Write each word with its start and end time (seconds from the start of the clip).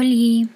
Hola, 0.00 0.48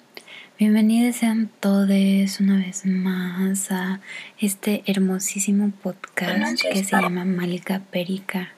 bienvenidos 0.56 1.16
sean 1.16 1.50
todos 1.58 2.38
una 2.38 2.58
vez 2.58 2.86
más 2.86 3.72
a 3.72 3.98
este 4.38 4.84
hermosísimo 4.86 5.72
podcast 5.82 6.62
que 6.62 6.84
se 6.84 6.96
llama 6.96 7.24
Malika 7.24 7.80
Perica. 7.80 8.52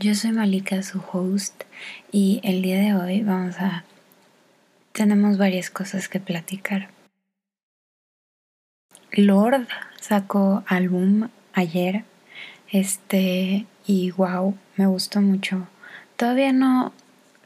Yo 0.00 0.16
soy 0.16 0.32
Malika, 0.32 0.82
su 0.82 1.00
host, 1.12 1.62
y 2.10 2.40
el 2.42 2.60
día 2.60 2.80
de 2.80 2.94
hoy 2.94 3.22
vamos 3.22 3.60
a... 3.60 3.84
tenemos 4.90 5.38
varias 5.38 5.70
cosas 5.70 6.08
que 6.08 6.18
platicar. 6.18 6.88
Lord 9.12 9.68
sacó 10.00 10.64
álbum 10.66 11.28
ayer, 11.52 12.02
este, 12.72 13.64
y 13.86 14.10
wow, 14.10 14.58
me 14.76 14.88
gustó 14.88 15.20
mucho. 15.20 15.68
Todavía 16.16 16.52
no 16.52 16.92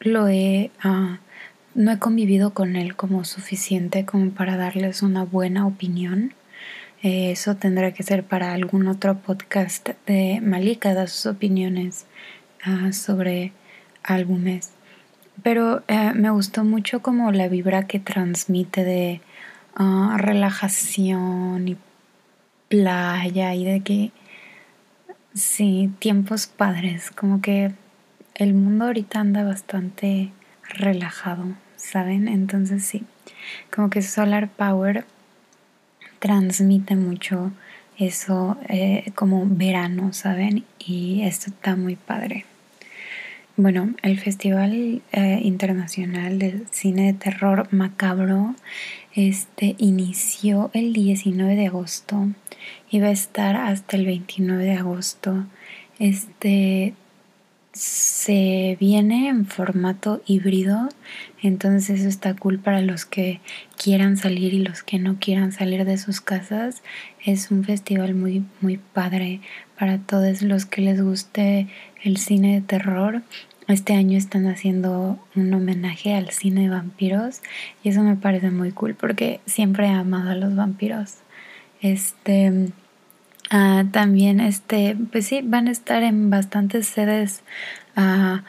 lo 0.01 0.29
he... 0.29 0.71
Uh, 0.83 1.17
no 1.75 1.93
he 1.93 1.99
convivido 1.99 2.53
con 2.53 2.77
él 2.77 2.97
como 2.97 3.25
suficiente 3.25 4.05
como 4.05 4.31
para 4.31 4.57
darles 4.57 5.03
una 5.03 5.25
buena 5.25 5.67
opinión. 5.67 6.35
Eh, 7.03 7.31
eso 7.31 7.57
tendrá 7.57 7.93
que 7.93 8.03
ser 8.03 8.25
para 8.25 8.53
algún 8.53 8.87
otro 8.89 9.19
podcast 9.19 9.89
de 10.07 10.41
Malika, 10.43 10.95
da 10.95 11.07
sus 11.07 11.27
opiniones 11.27 12.07
ah, 12.65 12.93
sobre 12.93 13.53
álbumes. 14.03 14.73
Pero 15.43 15.83
eh, 15.89 16.13
me 16.15 16.31
gustó 16.31 16.65
mucho 16.65 17.01
como 17.01 17.33
la 17.33 17.49
vibra 17.49 17.87
que 17.87 18.01
transmite 18.01 18.85
de 18.85 19.21
ah, 19.75 20.17
relajación 20.19 21.69
y 21.69 21.77
playa 22.69 23.55
y 23.55 23.65
de 23.65 23.81
que, 23.81 24.13
sí, 25.35 25.91
tiempos 25.99 26.47
padres, 26.47 27.11
como 27.11 27.41
que 27.41 27.73
el 28.35 28.55
mundo 28.55 28.87
ahorita 28.87 29.21
anda 29.21 29.43
bastante 29.45 30.33
relajado, 30.71 31.45
¿saben? 31.77 32.29
Entonces 32.29 32.85
sí, 32.85 33.05
como 33.75 33.91
que 33.91 34.03
Solar 34.03 34.49
Power 34.49 35.05
transmite 36.19 36.97
mucho 36.97 37.53
eso 37.99 38.57
eh, 38.69 39.13
como 39.15 39.47
verano, 39.47 40.13
¿saben? 40.13 40.65
Y 40.79 41.23
esto 41.23 41.51
está 41.51 41.77
muy 41.77 41.97
padre. 41.97 42.45
Bueno, 43.57 43.95
el 44.03 44.19
Festival 44.19 45.03
eh, 45.13 45.41
Internacional 45.43 46.39
de 46.39 46.63
Cine 46.71 47.13
de 47.13 47.19
Terror 47.19 47.69
Macabro 47.73 48.55
este, 49.15 49.75
inició 49.77 50.71
el 50.73 50.95
19 50.95 51.57
de 51.57 51.67
agosto 51.67 52.29
y 52.91 53.01
va 53.01 53.09
a 53.09 53.13
estar 53.13 53.57
hasta 53.57 53.97
el 53.97 54.07
29 54.07 54.65
de 54.65 54.77
agosto. 54.77 55.45
Este 55.99 56.95
se 57.73 58.77
viene 58.81 59.29
en 59.29 59.47
formato 59.47 60.23
híbrido, 60.27 60.89
entonces 61.41 62.01
eso 62.01 62.09
está 62.09 62.35
cool 62.35 62.59
para 62.59 62.81
los 62.81 63.05
que 63.05 63.41
quieran 63.83 64.17
salir 64.17 64.55
y 64.55 64.59
los 64.59 64.83
que 64.83 64.99
no 64.99 65.19
quieran 65.21 65.53
salir 65.53 65.85
de 65.85 65.97
sus 65.97 66.21
casas. 66.21 66.83
Es 67.25 67.51
un 67.51 67.65
festival 67.65 68.15
muy 68.15 68.45
muy 68.61 68.79
padre 68.79 69.41
para 69.79 69.99
todos 69.99 70.43
los 70.43 70.67
que 70.67 70.83
les 70.83 71.01
guste 71.01 71.69
el 72.03 72.17
cine 72.17 72.55
de 72.55 72.61
terror. 72.61 73.23
Este 73.69 73.95
año 73.95 74.19
están 74.19 74.47
haciendo 74.49 75.19
un 75.37 75.55
homenaje 75.55 76.15
al 76.15 76.31
cine 76.31 76.63
de 76.63 76.71
vampiros 76.71 77.41
y 77.85 77.91
eso 77.91 78.03
me 78.03 78.17
parece 78.17 78.51
muy 78.51 78.73
cool 78.73 78.95
porque 78.95 79.41
siempre 79.47 79.87
he 79.87 79.91
amado 79.91 80.31
a 80.31 80.35
los 80.35 80.57
vampiros. 80.57 81.19
Este 81.81 82.73
Ah, 83.53 83.85
también, 83.91 84.39
este, 84.41 84.97
pues 85.11 85.27
sí, 85.27 85.41
van 85.43 85.67
a 85.67 85.73
estar 85.73 86.05
en 86.05 86.31
bastantes 86.31 86.87
sedes 86.87 87.43
ah, 87.97 88.45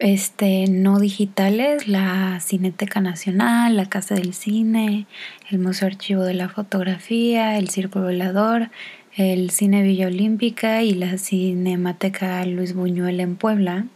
este, 0.00 0.66
no 0.68 0.98
digitales, 0.98 1.86
la 1.86 2.40
Cineteca 2.40 3.00
Nacional, 3.00 3.76
la 3.76 3.86
Casa 3.86 4.16
del 4.16 4.34
Cine, 4.34 5.06
el 5.50 5.60
Museo 5.60 5.86
Archivo 5.86 6.22
de 6.24 6.34
la 6.34 6.48
Fotografía, 6.48 7.58
el 7.58 7.68
Círculo 7.68 8.06
Volador, 8.06 8.70
el 9.16 9.50
Cine 9.50 9.82
Villa 9.82 10.08
Olímpica 10.08 10.82
y 10.82 10.94
la 10.94 11.16
Cinemateca 11.16 12.44
Luis 12.44 12.74
Buñuel 12.74 13.20
en 13.20 13.36
Puebla. 13.36 13.86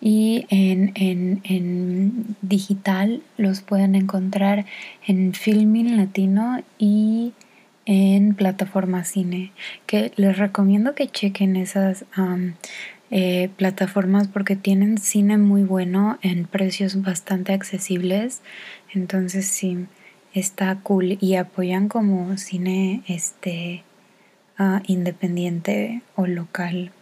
Y 0.00 0.46
en, 0.50 0.90
en, 0.96 1.40
en 1.44 2.36
digital 2.42 3.22
los 3.36 3.60
pueden 3.60 3.94
encontrar 3.94 4.66
en 5.06 5.34
Filming 5.34 5.96
Latino 5.96 6.62
y 6.78 7.32
en 7.86 8.34
plataforma 8.34 9.04
cine, 9.04 9.52
que 9.86 10.12
les 10.16 10.38
recomiendo 10.38 10.94
que 10.94 11.08
chequen 11.08 11.56
esas 11.56 12.04
eh, 13.10 13.50
plataformas 13.56 14.28
porque 14.28 14.56
tienen 14.56 14.98
cine 14.98 15.36
muy 15.36 15.64
bueno 15.64 16.18
en 16.22 16.46
precios 16.46 17.02
bastante 17.02 17.52
accesibles. 17.52 18.40
Entonces 18.94 19.46
sí, 19.46 19.86
está 20.34 20.76
cool 20.82 21.18
y 21.20 21.34
apoyan 21.34 21.88
como 21.88 22.36
cine 22.38 23.02
este 23.08 23.82
ah, 24.58 24.82
independiente 24.86 26.02
o 26.14 26.26
local. 26.26 26.92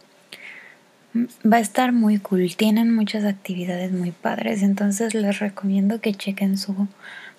Va 1.15 1.57
a 1.57 1.61
estar 1.61 1.91
muy 1.91 2.19
cool, 2.19 2.55
tienen 2.55 2.95
muchas 2.95 3.25
actividades 3.25 3.91
muy 3.91 4.11
padres, 4.11 4.63
entonces 4.63 5.13
les 5.13 5.39
recomiendo 5.39 5.99
que 5.99 6.13
chequen 6.13 6.57
su 6.57 6.87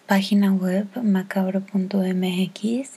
página 0.07 0.53
web 0.53 0.87
macabro.mx 1.03 2.91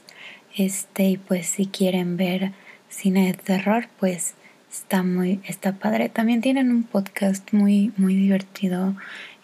este, 0.56 1.04
y 1.10 1.16
pues 1.16 1.46
si 1.46 1.66
quieren 1.66 2.16
ver 2.16 2.52
cine 2.88 3.26
de 3.26 3.34
terror, 3.34 3.88
pues 3.98 4.34
está 4.70 5.02
muy, 5.02 5.40
está 5.44 5.72
padre. 5.72 6.08
También 6.08 6.40
tienen 6.40 6.70
un 6.70 6.82
podcast 6.82 7.52
muy, 7.52 7.92
muy 7.96 8.14
divertido 8.14 8.96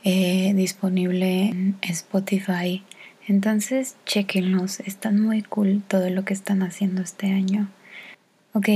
eh, 0.05 0.53
disponible 0.55 1.49
en 1.49 1.77
Spotify. 1.83 2.83
Entonces, 3.29 3.97
chequenlos, 4.05 4.81
están 4.81 5.21
muy 5.21 5.43
cool 5.43 5.83
todo 5.87 6.11
lo 6.11 6.25
que 6.25 6.35
están 6.35 6.63
haciendo 6.63 7.03
este 7.03 7.29
año. 7.29 7.69
Ok, 8.53 8.69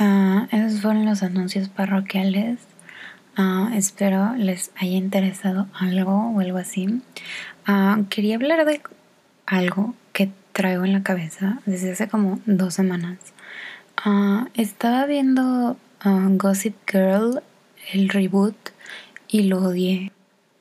uh, 0.00 0.46
esos 0.50 0.80
fueron 0.82 1.04
los 1.04 1.22
anuncios 1.22 1.68
parroquiales. 1.68 2.58
Uh, 3.38 3.72
espero 3.74 4.34
les 4.34 4.72
haya 4.76 4.96
interesado 4.96 5.68
algo 5.74 6.32
o 6.34 6.40
algo 6.40 6.58
así. 6.58 7.00
Uh, 7.68 8.04
quería 8.08 8.34
hablar 8.34 8.64
de 8.66 8.80
algo 9.46 9.94
traigo 10.58 10.84
en 10.84 10.92
la 10.92 11.04
cabeza 11.04 11.60
desde 11.66 11.92
hace 11.92 12.08
como 12.08 12.40
dos 12.44 12.74
semanas. 12.74 13.16
Ah, 13.96 14.48
estaba 14.54 15.06
viendo 15.06 15.76
ah, 16.00 16.26
Gossip 16.32 16.74
Girl, 16.90 17.42
el 17.92 18.08
reboot, 18.08 18.56
y 19.28 19.44
lo 19.44 19.58
odié. 19.62 20.10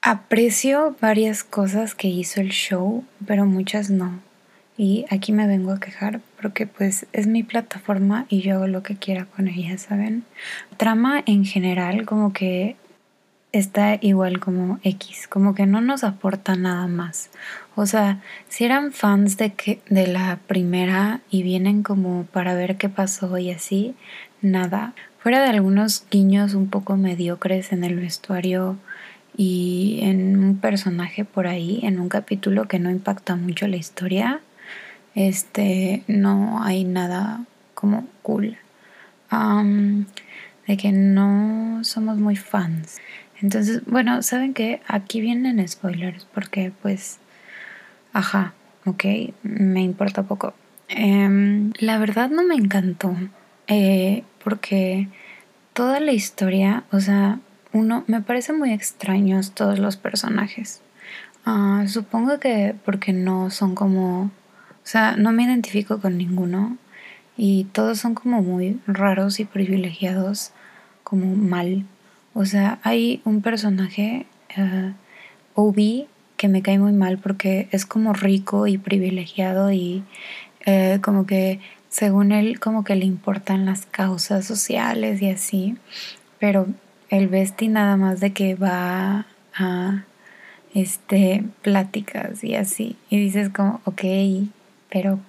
Aprecio 0.03 0.95
varias 1.01 1.43
cosas 1.43 1.95
que 1.95 2.09
hizo 2.09 2.41
el 2.41 2.49
show, 2.49 3.05
pero 3.25 3.47
muchas 3.47 3.89
no. 3.89 4.19
Y 4.77 5.05
aquí 5.09 5.31
me 5.31 5.47
vengo 5.47 5.71
a 5.71 5.79
quejar 5.79 6.21
porque 6.39 6.67
pues 6.67 7.07
es 7.11 7.25
mi 7.25 7.41
plataforma 7.41 8.27
y 8.29 8.41
yo 8.41 8.57
hago 8.57 8.67
lo 8.67 8.83
que 8.83 8.97
quiera 8.97 9.25
con 9.25 9.47
ella, 9.47 9.79
¿saben? 9.79 10.25
Trama 10.77 11.23
en 11.25 11.43
general 11.43 12.05
como 12.05 12.33
que 12.33 12.75
está 13.51 13.97
igual 13.99 14.39
como 14.39 14.79
X, 14.83 15.27
como 15.27 15.55
que 15.55 15.65
no 15.65 15.81
nos 15.81 16.03
aporta 16.03 16.55
nada 16.55 16.85
más. 16.85 17.31
O 17.79 17.85
sea, 17.85 18.23
si 18.49 18.65
eran 18.65 18.91
fans 18.91 19.37
de 19.37 19.53
que 19.53 19.79
de 19.87 20.07
la 20.07 20.39
primera 20.47 21.21
y 21.29 21.43
vienen 21.43 21.83
como 21.83 22.23
para 22.25 22.55
ver 22.55 22.75
qué 22.77 22.89
pasó 22.89 23.37
y 23.37 23.51
así, 23.51 23.93
nada. 24.41 24.95
Fuera 25.19 25.43
de 25.43 25.49
algunos 25.49 26.03
guiños 26.09 26.55
un 26.55 26.71
poco 26.71 26.97
mediocres 26.97 27.71
en 27.71 27.83
el 27.83 27.95
vestuario 27.95 28.77
y 29.37 29.99
en 30.01 30.39
un 30.43 30.57
personaje 30.57 31.23
por 31.23 31.45
ahí, 31.45 31.79
en 31.83 31.99
un 31.99 32.09
capítulo 32.09 32.67
que 32.67 32.79
no 32.79 32.89
impacta 32.89 33.35
mucho 33.35 33.67
la 33.67 33.77
historia, 33.77 34.41
este, 35.13 36.01
no 36.07 36.63
hay 36.63 36.83
nada 36.83 37.45
como 37.75 38.07
cool. 38.23 38.57
de 40.67 40.77
que 40.77 40.91
no 40.91 41.83
somos 41.83 42.17
muy 42.17 42.37
fans. 42.37 42.97
Entonces, 43.39 43.85
bueno, 43.85 44.23
saben 44.23 44.55
que 44.55 44.81
aquí 44.87 45.21
vienen 45.21 45.65
spoilers 45.67 46.25
porque 46.33 46.71
pues, 46.81 47.19
ajá, 48.17 48.53
ok, 48.85 49.03
me 49.43 49.81
importa 49.81 50.23
poco. 50.23 50.53
Em, 50.89 51.73
la 51.79 51.97
verdad 51.97 52.29
no 52.29 52.43
me 52.43 52.55
encantó 52.55 53.15
eh, 53.67 54.23
porque 54.43 55.07
toda 55.73 55.99
la 55.99 56.13
historia, 56.13 56.83
o 56.91 56.99
sea, 56.99 57.39
uno, 57.73 58.03
me 58.07 58.21
parece 58.21 58.53
muy 58.53 58.71
extraños 58.71 59.51
todos 59.51 59.79
los 59.79 59.97
personajes. 59.97 60.81
Ah, 61.45 61.85
supongo 61.87 62.39
que 62.39 62.75
porque 62.85 63.13
no 63.13 63.49
son 63.51 63.75
como, 63.75 64.23
o 64.23 64.31
sea, 64.83 65.15
no 65.15 65.31
me 65.31 65.43
identifico 65.43 65.99
con 65.99 66.17
ninguno 66.17 66.77
y 67.37 67.65
todos 67.65 67.99
son 67.99 68.15
como 68.15 68.41
muy 68.41 68.79
raros 68.87 69.39
y 69.39 69.45
privilegiados, 69.45 70.51
como 71.03 71.35
mal 71.35 71.85
o 72.39 72.45
sea, 72.45 72.77
hay 72.83 73.19
un 73.25 73.41
personaje, 73.41 74.27
uh, 74.59 74.91
Obi, 75.55 76.07
que 76.37 76.47
me 76.47 76.61
cae 76.61 76.79
muy 76.79 76.93
mal 76.93 77.17
porque 77.17 77.67
es 77.71 77.85
como 77.85 78.13
rico 78.13 78.67
y 78.67 78.77
privilegiado 78.77 79.71
y 79.71 80.03
eh, 80.65 80.99
como 81.01 81.25
que 81.25 81.59
según 81.89 82.31
él 82.31 82.59
como 82.59 82.83
que 82.83 82.95
le 82.95 83.05
importan 83.05 83.65
las 83.65 83.85
causas 83.85 84.45
sociales 84.45 85.21
y 85.21 85.29
así, 85.29 85.77
pero 86.39 86.67
el 87.09 87.27
Besti 87.27 87.67
nada 87.67 87.97
más 87.97 88.19
de 88.19 88.33
que 88.33 88.55
va 88.55 89.25
a 89.55 90.03
este, 90.73 91.43
pláticas 91.61 92.43
y 92.43 92.55
así. 92.55 92.97
Y 93.09 93.19
dices 93.19 93.49
como, 93.49 93.81
ok, 93.85 94.03
pero 94.89 95.19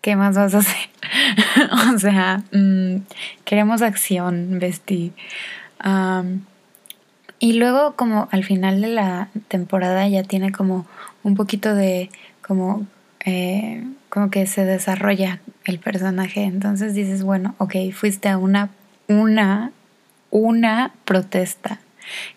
¿qué 0.00 0.16
más 0.16 0.36
vas 0.36 0.54
a 0.54 0.58
hacer? 0.58 0.90
o 1.94 1.98
sea, 1.98 2.42
mm, 2.52 3.02
queremos 3.44 3.82
acción, 3.82 4.58
Bestie. 4.58 5.12
Y 7.38 7.54
luego 7.54 7.94
como 7.96 8.28
al 8.30 8.44
final 8.44 8.80
de 8.80 8.88
la 8.88 9.28
temporada 9.48 10.08
ya 10.08 10.22
tiene 10.22 10.52
como 10.52 10.86
un 11.22 11.34
poquito 11.34 11.74
de 11.74 12.10
como 12.40 12.86
eh, 13.24 13.84
como 14.08 14.30
que 14.30 14.46
se 14.46 14.64
desarrolla 14.64 15.40
el 15.64 15.78
personaje. 15.78 16.44
Entonces 16.44 16.94
dices, 16.94 17.22
bueno, 17.22 17.54
ok, 17.58 17.74
fuiste 17.92 18.28
a 18.28 18.38
una, 18.38 18.70
una, 19.08 19.72
una 20.30 20.92
protesta 21.04 21.80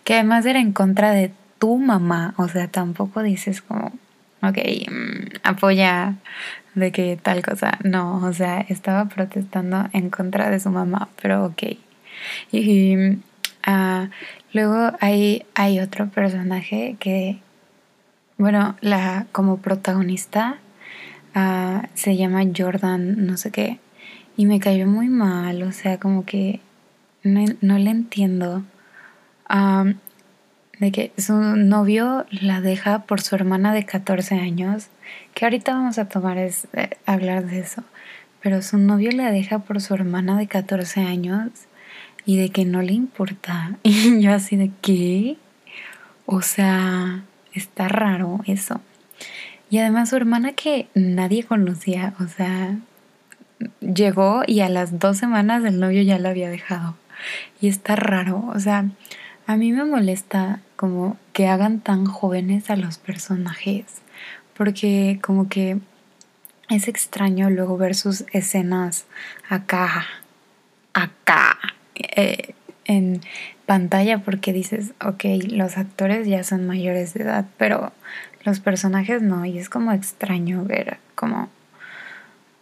que 0.04 0.14
además 0.14 0.44
era 0.46 0.60
en 0.60 0.72
contra 0.72 1.12
de 1.12 1.32
tu 1.58 1.78
mamá. 1.78 2.34
O 2.36 2.48
sea, 2.48 2.68
tampoco 2.68 3.22
dices 3.22 3.62
como, 3.62 3.92
ok, 4.42 4.58
mm, 4.90 5.36
apoya 5.44 6.16
de 6.74 6.92
que 6.92 7.16
tal 7.16 7.42
cosa. 7.42 7.78
No, 7.84 8.16
o 8.24 8.32
sea, 8.32 8.60
estaba 8.68 9.06
protestando 9.06 9.88
en 9.92 10.10
contra 10.10 10.50
de 10.50 10.60
su 10.60 10.70
mamá, 10.70 11.08
pero 11.22 11.46
ok. 11.46 11.62
Y 12.52 12.96
uh, 12.96 14.08
luego 14.52 14.92
hay, 15.00 15.44
hay 15.54 15.80
otro 15.80 16.08
personaje 16.08 16.96
que, 16.98 17.38
bueno, 18.38 18.76
la 18.80 19.26
como 19.32 19.58
protagonista 19.58 20.58
Ah, 21.34 21.88
se 21.94 22.16
llama 22.16 22.42
Jordan, 22.56 23.26
no 23.26 23.36
sé 23.36 23.52
qué, 23.52 23.78
y 24.36 24.46
me 24.46 24.58
cayó 24.58 24.86
muy 24.86 25.08
mal, 25.08 25.62
o 25.62 25.70
sea, 25.72 26.00
como 26.00 26.24
que 26.24 26.60
no, 27.22 27.78
le 27.78 27.90
entiendo. 27.90 28.64
de 30.78 30.92
que 30.92 31.12
su 31.18 31.34
novio 31.34 32.26
la 32.30 32.60
deja 32.60 33.00
por 33.02 33.20
su 33.20 33.34
hermana 33.36 33.72
de 33.74 33.84
14 33.84 34.36
años, 34.36 34.88
que 35.34 35.44
ahorita 35.44 35.74
vamos 35.74 35.98
a 35.98 36.08
tomar 36.08 36.38
es 36.38 36.66
eh, 36.72 36.90
hablar 37.06 37.46
de 37.46 37.60
eso, 37.60 37.84
pero 38.42 38.62
su 38.62 38.78
novio 38.78 39.10
la 39.12 39.30
deja 39.30 39.60
por 39.60 39.80
su 39.80 39.94
hermana 39.94 40.38
de 40.38 40.46
14 40.48 41.02
años 41.02 41.50
y 42.30 42.36
de 42.36 42.50
que 42.50 42.64
no 42.64 42.80
le 42.80 42.92
importa. 42.92 43.76
Y 43.82 44.20
yo 44.20 44.32
así 44.32 44.54
de 44.54 44.70
qué? 44.82 45.36
O 46.26 46.42
sea, 46.42 47.24
está 47.52 47.88
raro 47.88 48.38
eso. 48.46 48.80
Y 49.68 49.78
además 49.78 50.10
su 50.10 50.16
hermana 50.16 50.52
que 50.52 50.86
nadie 50.94 51.42
conocía, 51.42 52.14
o 52.20 52.28
sea, 52.28 52.78
llegó 53.80 54.42
y 54.46 54.60
a 54.60 54.68
las 54.68 55.00
dos 55.00 55.16
semanas 55.16 55.64
el 55.64 55.80
novio 55.80 56.02
ya 56.02 56.20
la 56.20 56.28
había 56.30 56.50
dejado. 56.50 56.94
Y 57.60 57.66
está 57.66 57.96
raro, 57.96 58.48
o 58.54 58.60
sea, 58.60 58.88
a 59.48 59.56
mí 59.56 59.72
me 59.72 59.84
molesta 59.84 60.60
como 60.76 61.16
que 61.32 61.48
hagan 61.48 61.80
tan 61.80 62.06
jóvenes 62.06 62.70
a 62.70 62.76
los 62.76 62.98
personajes, 62.98 63.86
porque 64.56 65.18
como 65.20 65.48
que 65.48 65.80
es 66.68 66.86
extraño 66.86 67.50
luego 67.50 67.76
ver 67.76 67.96
sus 67.96 68.24
escenas 68.32 69.06
acá, 69.48 70.06
acá, 70.94 71.58
eh, 72.16 72.54
en 72.84 73.20
pantalla, 73.66 74.18
porque 74.18 74.52
dices, 74.52 74.92
ok, 75.04 75.24
los 75.48 75.78
actores 75.78 76.26
ya 76.26 76.42
son 76.42 76.66
mayores 76.66 77.14
de 77.14 77.22
edad, 77.22 77.46
pero 77.56 77.92
los 78.44 78.60
personajes 78.60 79.22
no, 79.22 79.44
y 79.44 79.58
es 79.58 79.68
como 79.68 79.92
extraño 79.92 80.64
ver 80.64 80.98
como... 81.14 81.48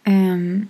Em, 0.05 0.67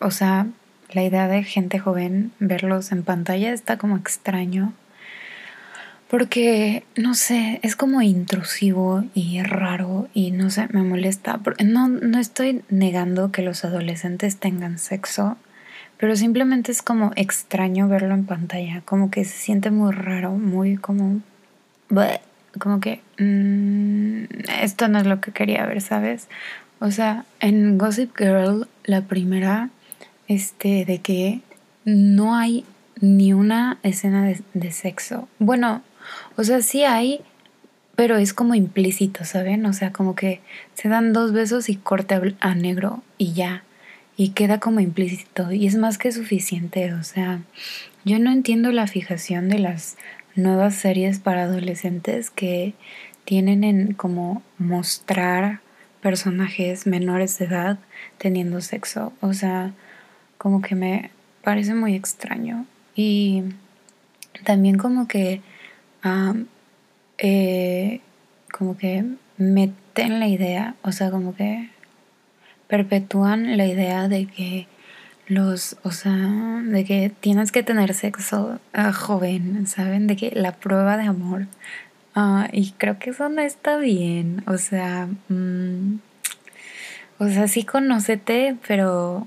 o 0.00 0.10
sea, 0.10 0.46
la 0.90 1.02
idea 1.02 1.28
de 1.28 1.42
gente 1.44 1.78
joven 1.78 2.32
verlos 2.38 2.92
en 2.92 3.02
pantalla 3.02 3.52
está 3.52 3.78
como 3.78 3.96
extraño. 3.96 4.72
Porque, 6.08 6.84
no 6.96 7.14
sé, 7.14 7.60
es 7.62 7.76
como 7.76 8.00
intrusivo 8.00 9.04
y 9.12 9.42
raro 9.42 10.08
y 10.14 10.30
no 10.30 10.48
sé, 10.48 10.66
me 10.70 10.82
molesta. 10.82 11.38
No, 11.62 11.88
no 11.88 12.18
estoy 12.18 12.62
negando 12.70 13.30
que 13.30 13.42
los 13.42 13.64
adolescentes 13.64 14.38
tengan 14.38 14.78
sexo, 14.78 15.36
pero 15.98 16.16
simplemente 16.16 16.72
es 16.72 16.82
como 16.82 17.12
extraño 17.16 17.88
verlo 17.88 18.14
en 18.14 18.24
pantalla. 18.24 18.82
Como 18.84 19.10
que 19.10 19.24
se 19.24 19.36
siente 19.36 19.70
muy 19.70 19.92
raro, 19.92 20.32
muy 20.32 20.76
como 20.76 21.20
como 22.58 22.80
que 22.80 23.00
mm, 23.18 24.24
esto 24.62 24.88
no 24.88 24.98
es 24.98 25.06
lo 25.06 25.20
que 25.20 25.32
quería 25.32 25.66
ver, 25.66 25.80
¿sabes? 25.80 26.28
O 26.80 26.90
sea, 26.90 27.24
en 27.40 27.78
Gossip 27.78 28.16
Girl, 28.16 28.68
la 28.84 29.02
primera, 29.02 29.70
este, 30.28 30.84
de 30.84 30.98
que 30.98 31.40
no 31.84 32.36
hay 32.36 32.64
ni 33.00 33.32
una 33.32 33.78
escena 33.82 34.32
de, 34.54 34.72
sexo. 34.72 35.28
Bueno, 35.38 35.82
o 36.36 36.44
sea, 36.44 36.62
sí 36.62 36.84
hay, 36.84 37.20
pero 37.96 38.16
es 38.16 38.32
como 38.32 38.54
implícito, 38.54 39.24
¿saben? 39.24 39.66
O 39.66 39.72
sea, 39.72 39.92
como 39.92 40.14
que 40.14 40.40
se 40.74 40.88
dan 40.88 41.12
dos 41.12 41.32
besos 41.32 41.68
y 41.68 41.76
corte 41.76 42.36
a 42.40 42.54
negro 42.54 43.02
y 43.18 43.32
ya. 43.32 43.62
Y 44.18 44.30
queda 44.30 44.60
como 44.60 44.80
implícito. 44.80 45.52
Y 45.52 45.66
es 45.66 45.76
más 45.76 45.96
que 45.96 46.12
suficiente. 46.12 46.92
O 46.92 47.02
sea, 47.04 47.40
yo 48.04 48.18
no 48.18 48.30
entiendo 48.30 48.72
la 48.72 48.86
fijación 48.86 49.48
de 49.48 49.60
las 49.60 49.96
nuevas 50.34 50.74
series 50.74 51.20
para 51.20 51.44
adolescentes 51.44 52.28
que 52.28 52.74
tienen 53.24 53.64
en 53.64 53.94
como 53.94 54.42
mostrar 54.58 55.60
personajes 56.02 56.86
menores 56.86 57.38
de 57.38 57.46
edad 57.46 57.78
teniendo 58.18 58.60
sexo. 58.60 59.14
O 59.20 59.32
sea, 59.32 59.72
como 60.36 60.60
que 60.60 60.74
me 60.74 61.10
parece 61.42 61.74
muy 61.74 61.94
extraño. 61.94 62.66
Y 62.96 63.44
también 64.44 64.78
como 64.78 65.06
que 65.06 65.40
eh, 67.18 68.00
como 68.52 68.76
que 68.76 69.04
meten 69.36 70.20
la 70.20 70.28
idea, 70.28 70.74
o 70.82 70.92
sea, 70.92 71.10
como 71.10 71.34
que 71.34 71.70
perpetúan 72.68 73.56
la 73.56 73.66
idea 73.66 74.08
de 74.08 74.26
que 74.26 74.66
los, 75.26 75.76
o 75.82 75.90
sea, 75.90 76.62
de 76.64 76.84
que 76.84 77.10
tienes 77.20 77.52
que 77.52 77.62
tener 77.62 77.92
sexo 77.94 78.60
uh, 78.76 78.92
joven, 78.92 79.66
¿saben? 79.66 80.06
De 80.06 80.16
que 80.16 80.30
la 80.34 80.52
prueba 80.52 80.96
de 80.96 81.04
amor. 81.04 81.46
Uh, 82.16 82.44
y 82.52 82.72
creo 82.72 82.98
que 82.98 83.10
eso 83.10 83.28
no 83.28 83.42
está 83.42 83.76
bien, 83.76 84.42
o 84.46 84.58
sea, 84.58 85.08
mm, 85.28 85.98
o 87.18 87.28
sea, 87.28 87.48
sí 87.48 87.64
conócete, 87.64 88.56
pero 88.66 89.26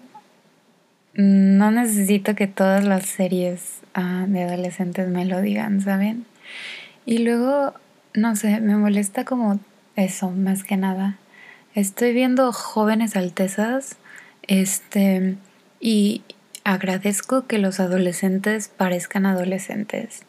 no 1.13 1.71
necesito 1.71 2.35
que 2.35 2.47
todas 2.47 2.83
las 2.83 3.05
series 3.05 3.81
uh, 3.95 4.27
de 4.27 4.43
adolescentes 4.43 5.07
me 5.07 5.25
lo 5.25 5.41
digan, 5.41 5.81
¿saben? 5.81 6.25
Y 7.05 7.19
luego, 7.19 7.73
no 8.13 8.35
sé, 8.35 8.59
me 8.61 8.75
molesta 8.75 9.25
como 9.25 9.59
eso, 9.95 10.31
más 10.31 10.63
que 10.63 10.77
nada. 10.77 11.17
Estoy 11.73 12.11
viendo 12.11 12.51
jóvenes 12.51 13.15
altezas, 13.15 13.95
este 14.45 15.37
y 15.79 16.21
agradezco 16.65 17.47
que 17.47 17.59
los 17.59 17.79
adolescentes 17.79 18.67
parezcan 18.67 19.25
adolescentes. 19.25 20.23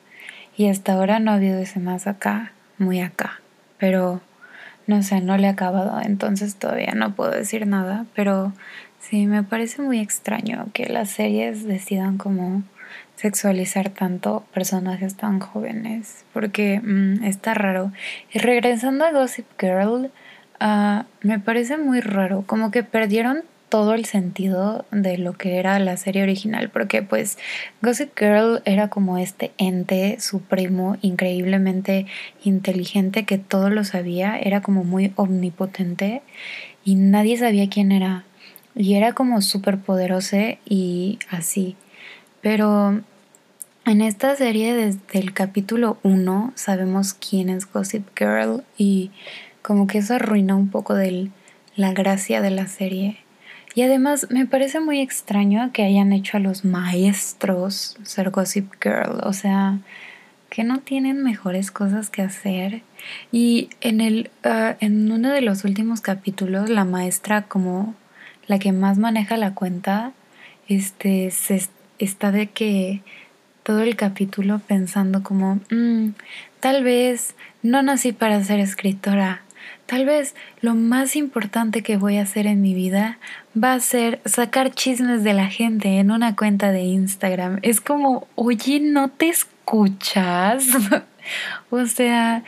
Y 0.56 0.68
hasta 0.68 0.92
ahora 0.92 1.18
no 1.18 1.32
ha 1.32 1.34
habido 1.34 1.58
ese 1.58 1.80
más 1.80 2.06
acá, 2.06 2.52
muy 2.78 3.00
acá. 3.00 3.40
Pero 3.78 4.20
no 4.86 5.02
sé, 5.02 5.20
no 5.20 5.36
le 5.36 5.48
he 5.48 5.50
acabado, 5.50 6.00
entonces 6.00 6.54
todavía 6.54 6.92
no 6.94 7.16
puedo 7.16 7.32
decir 7.32 7.66
nada. 7.66 8.06
Pero 8.14 8.52
sí, 9.00 9.26
me 9.26 9.42
parece 9.42 9.82
muy 9.82 9.98
extraño 9.98 10.68
que 10.72 10.86
las 10.86 11.10
series 11.10 11.64
decidan 11.64 12.18
como 12.18 12.62
sexualizar 13.16 13.88
tanto 13.90 14.44
personajes 14.54 15.16
tan 15.16 15.40
jóvenes, 15.40 16.24
porque 16.32 16.80
mm, 16.80 17.24
está 17.24 17.52
raro. 17.54 17.90
Y 18.32 18.38
regresando 18.38 19.04
a 19.04 19.10
Gossip 19.10 19.46
Girl, 19.60 20.12
uh, 20.62 21.04
me 21.22 21.38
parece 21.38 21.76
muy 21.76 22.00
raro, 22.00 22.44
como 22.46 22.70
que 22.70 22.82
perdieron 22.82 23.42
todo 23.68 23.94
el 23.94 24.04
sentido 24.04 24.84
de 24.90 25.16
lo 25.16 25.32
que 25.32 25.56
era 25.56 25.78
la 25.78 25.96
serie 25.96 26.22
original, 26.22 26.68
porque 26.68 27.02
pues 27.02 27.38
Gossip 27.80 28.10
Girl 28.18 28.60
era 28.66 28.88
como 28.88 29.16
este 29.16 29.52
ente 29.56 30.20
supremo, 30.20 30.98
increíblemente 31.00 32.06
inteligente, 32.44 33.24
que 33.24 33.38
todo 33.38 33.70
lo 33.70 33.84
sabía, 33.84 34.38
era 34.38 34.60
como 34.60 34.84
muy 34.84 35.14
omnipotente 35.16 36.20
y 36.84 36.96
nadie 36.96 37.38
sabía 37.38 37.70
quién 37.70 37.92
era. 37.92 38.24
Y 38.74 38.94
era 38.94 39.14
como 39.14 39.40
súper 39.40 39.78
poderoso 39.78 40.36
y 40.66 41.18
así. 41.30 41.76
Pero 42.42 43.00
en 43.86 44.00
esta 44.02 44.36
serie 44.36 44.74
desde 44.74 45.18
el 45.18 45.32
capítulo 45.32 45.96
1 46.02 46.52
sabemos 46.56 47.14
quién 47.14 47.48
es 47.48 47.70
Gossip 47.72 48.06
Girl 48.18 48.64
y 48.76 49.10
como 49.62 49.86
que 49.86 49.98
eso 49.98 50.14
arruina 50.14 50.54
un 50.56 50.68
poco 50.68 50.94
de 50.94 51.30
la 51.76 51.92
gracia 51.92 52.40
de 52.40 52.50
la 52.50 52.66
serie. 52.66 53.18
Y 53.74 53.82
además 53.82 54.26
me 54.30 54.46
parece 54.46 54.80
muy 54.80 55.00
extraño 55.00 55.70
que 55.72 55.82
hayan 55.82 56.12
hecho 56.12 56.36
a 56.36 56.40
los 56.40 56.64
maestros 56.64 57.96
ser 58.02 58.30
Gossip 58.30 58.70
Girl, 58.82 59.20
o 59.22 59.32
sea, 59.32 59.78
que 60.50 60.64
no 60.64 60.80
tienen 60.80 61.22
mejores 61.22 61.70
cosas 61.70 62.10
que 62.10 62.20
hacer. 62.20 62.82
Y 63.30 63.70
en, 63.80 64.02
el, 64.02 64.30
ah, 64.44 64.76
en 64.80 65.10
uno 65.10 65.30
de 65.30 65.40
los 65.40 65.64
últimos 65.64 66.02
capítulos, 66.02 66.68
la 66.68 66.84
maestra 66.84 67.42
como 67.42 67.94
la 68.46 68.58
que 68.58 68.72
más 68.72 68.98
maneja 68.98 69.38
la 69.38 69.54
cuenta, 69.54 70.12
este, 70.68 71.30
se, 71.30 71.62
está 71.98 72.32
de 72.32 72.48
que 72.48 73.00
todo 73.62 73.80
el 73.80 73.96
capítulo 73.96 74.60
pensando 74.66 75.22
como, 75.22 75.60
mm, 75.70 76.10
tal 76.60 76.84
vez 76.84 77.34
no 77.62 77.82
nací 77.82 78.12
para 78.12 78.42
ser 78.44 78.60
escritora, 78.60 79.42
tal 79.92 80.06
vez 80.06 80.34
lo 80.62 80.74
más 80.74 81.16
importante 81.16 81.82
que 81.82 81.98
voy 81.98 82.16
a 82.16 82.22
hacer 82.22 82.46
en 82.46 82.62
mi 82.62 82.72
vida 82.72 83.18
va 83.54 83.74
a 83.74 83.80
ser 83.80 84.22
sacar 84.24 84.70
chismes 84.70 85.22
de 85.22 85.34
la 85.34 85.48
gente 85.48 85.98
en 85.98 86.10
una 86.10 86.34
cuenta 86.34 86.72
de 86.72 86.80
Instagram. 86.80 87.58
Es 87.60 87.82
como, 87.82 88.26
oye, 88.34 88.80
¿no 88.80 89.10
te 89.10 89.28
escuchas? 89.28 90.64
o 91.70 91.84
sea, 91.84 92.42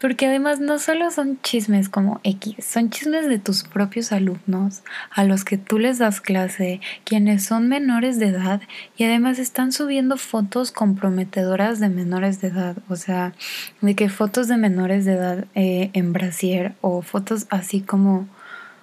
porque 0.00 0.26
además 0.26 0.60
no 0.60 0.78
solo 0.78 1.10
son 1.10 1.40
chismes 1.42 1.88
como 1.88 2.20
X, 2.22 2.56
son 2.64 2.90
chismes 2.90 3.28
de 3.28 3.38
tus 3.38 3.64
propios 3.64 4.12
alumnos, 4.12 4.82
a 5.10 5.24
los 5.24 5.44
que 5.44 5.58
tú 5.58 5.78
les 5.78 5.98
das 5.98 6.20
clase, 6.20 6.80
quienes 7.04 7.44
son 7.44 7.68
menores 7.68 8.18
de 8.18 8.28
edad 8.28 8.60
y 8.96 9.04
además 9.04 9.38
están 9.38 9.72
subiendo 9.72 10.16
fotos 10.16 10.72
comprometedoras 10.72 11.80
de 11.80 11.88
menores 11.88 12.40
de 12.40 12.48
edad, 12.48 12.76
o 12.88 12.96
sea, 12.96 13.32
de 13.80 13.94
que 13.94 14.08
fotos 14.08 14.48
de 14.48 14.56
menores 14.56 15.04
de 15.04 15.12
edad 15.12 15.44
eh, 15.54 15.90
en 15.92 16.12
brasier 16.12 16.74
o 16.80 17.02
fotos 17.02 17.46
así 17.50 17.80
como 17.80 18.28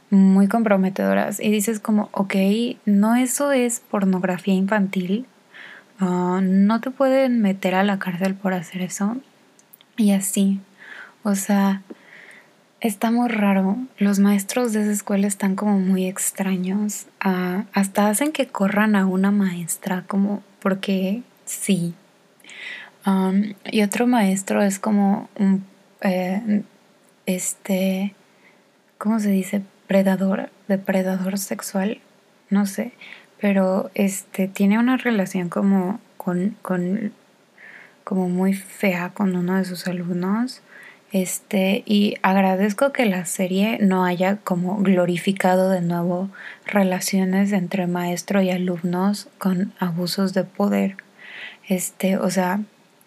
muy 0.09 0.47
comprometedoras 0.47 1.39
y 1.39 1.49
dices 1.51 1.79
como, 1.79 2.09
ok, 2.11 2.35
no 2.85 3.15
eso 3.15 3.51
es 3.51 3.79
pornografía 3.79 4.53
infantil, 4.53 5.25
ah, 5.99 6.41
no 6.43 6.81
te 6.81 6.91
pueden 6.91 7.41
meter 7.41 7.75
a 7.75 7.83
la 7.83 7.99
cárcel 7.99 8.35
por 8.35 8.53
hacer 8.53 8.81
eso 8.81 9.17
y 9.97 10.11
así. 10.11 10.59
O 11.25 11.33
sea, 11.33 11.81
está 12.81 13.09
muy 13.09 13.29
raro. 13.29 13.77
Los 13.97 14.19
maestros 14.19 14.73
de 14.73 14.83
esa 14.83 14.91
escuela 14.91 15.25
están 15.25 15.55
como 15.55 15.79
muy 15.79 16.05
extraños. 16.05 17.07
Hasta 17.19 18.09
hacen 18.09 18.31
que 18.31 18.45
corran 18.45 18.95
a 18.95 19.07
una 19.07 19.31
maestra, 19.31 20.03
como 20.05 20.43
porque 20.59 21.23
sí. 21.45 21.95
y 23.65 23.81
otro 23.81 24.05
maestro 24.05 24.61
es 24.61 24.77
como 24.77 25.27
un, 25.39 25.65
eh, 26.01 26.61
este, 27.25 28.13
¿cómo 28.99 29.19
se 29.19 29.31
dice? 29.31 29.63
Predador, 29.87 30.51
depredador 30.67 31.39
sexual, 31.39 32.01
no 32.51 32.67
sé, 32.67 32.91
pero 33.41 33.89
este 33.95 34.47
tiene 34.47 34.77
una 34.77 34.97
relación 34.97 35.49
como 35.49 35.99
con, 36.17 36.55
con 36.61 37.13
como 38.03 38.29
muy 38.29 38.53
fea 38.53 39.09
con 39.09 39.35
uno 39.35 39.55
de 39.57 39.65
sus 39.65 39.87
alumnos 39.87 40.61
este, 41.15 41.81
y 41.85 42.15
agradezco 42.23 42.91
que 42.91 43.05
la 43.05 43.23
serie 43.23 43.77
no 43.79 44.03
haya 44.03 44.35
como 44.35 44.79
glorificado 44.79 45.69
de 45.69 45.79
nuevo 45.79 46.29
relaciones 46.65 47.53
entre 47.53 47.87
maestro 47.87 48.41
y 48.41 48.49
alumnos 48.49 49.29
con 49.37 49.71
abusos 49.79 50.33
de 50.33 50.43
poder. 50.43 50.97
Este, 51.69 52.17
o 52.17 52.29
sea, 52.29 52.59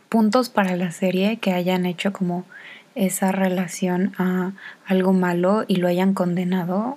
puntos 0.09 0.49
para 0.49 0.75
la 0.77 0.91
serie 0.91 1.37
que 1.37 1.53
hayan 1.53 1.85
hecho 1.85 2.15
como 2.15 2.47
esa 2.95 3.31
relación 3.31 4.15
a 4.17 4.53
algo 4.87 5.13
malo 5.13 5.67
y 5.69 5.77
lo 5.77 5.87
hayan 5.87 6.15
condenado. 6.15 6.97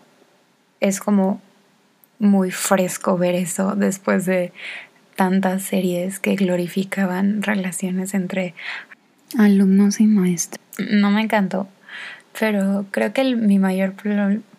Es 0.79 1.01
como 1.01 1.41
muy 2.19 2.51
fresco 2.51 3.17
ver 3.17 3.35
eso 3.35 3.75
después 3.75 4.25
de 4.25 4.53
tantas 5.17 5.63
series 5.63 6.19
que 6.19 6.37
glorificaban 6.37 7.41
relaciones 7.41 8.13
entre 8.13 8.53
alumnos 9.37 9.99
y 9.99 10.07
maestros. 10.07 10.60
No 10.77 11.11
me 11.11 11.21
encantó, 11.21 11.67
pero 12.39 12.85
creo 12.91 13.13
que 13.13 13.35
mi 13.35 13.59
mayor 13.59 13.93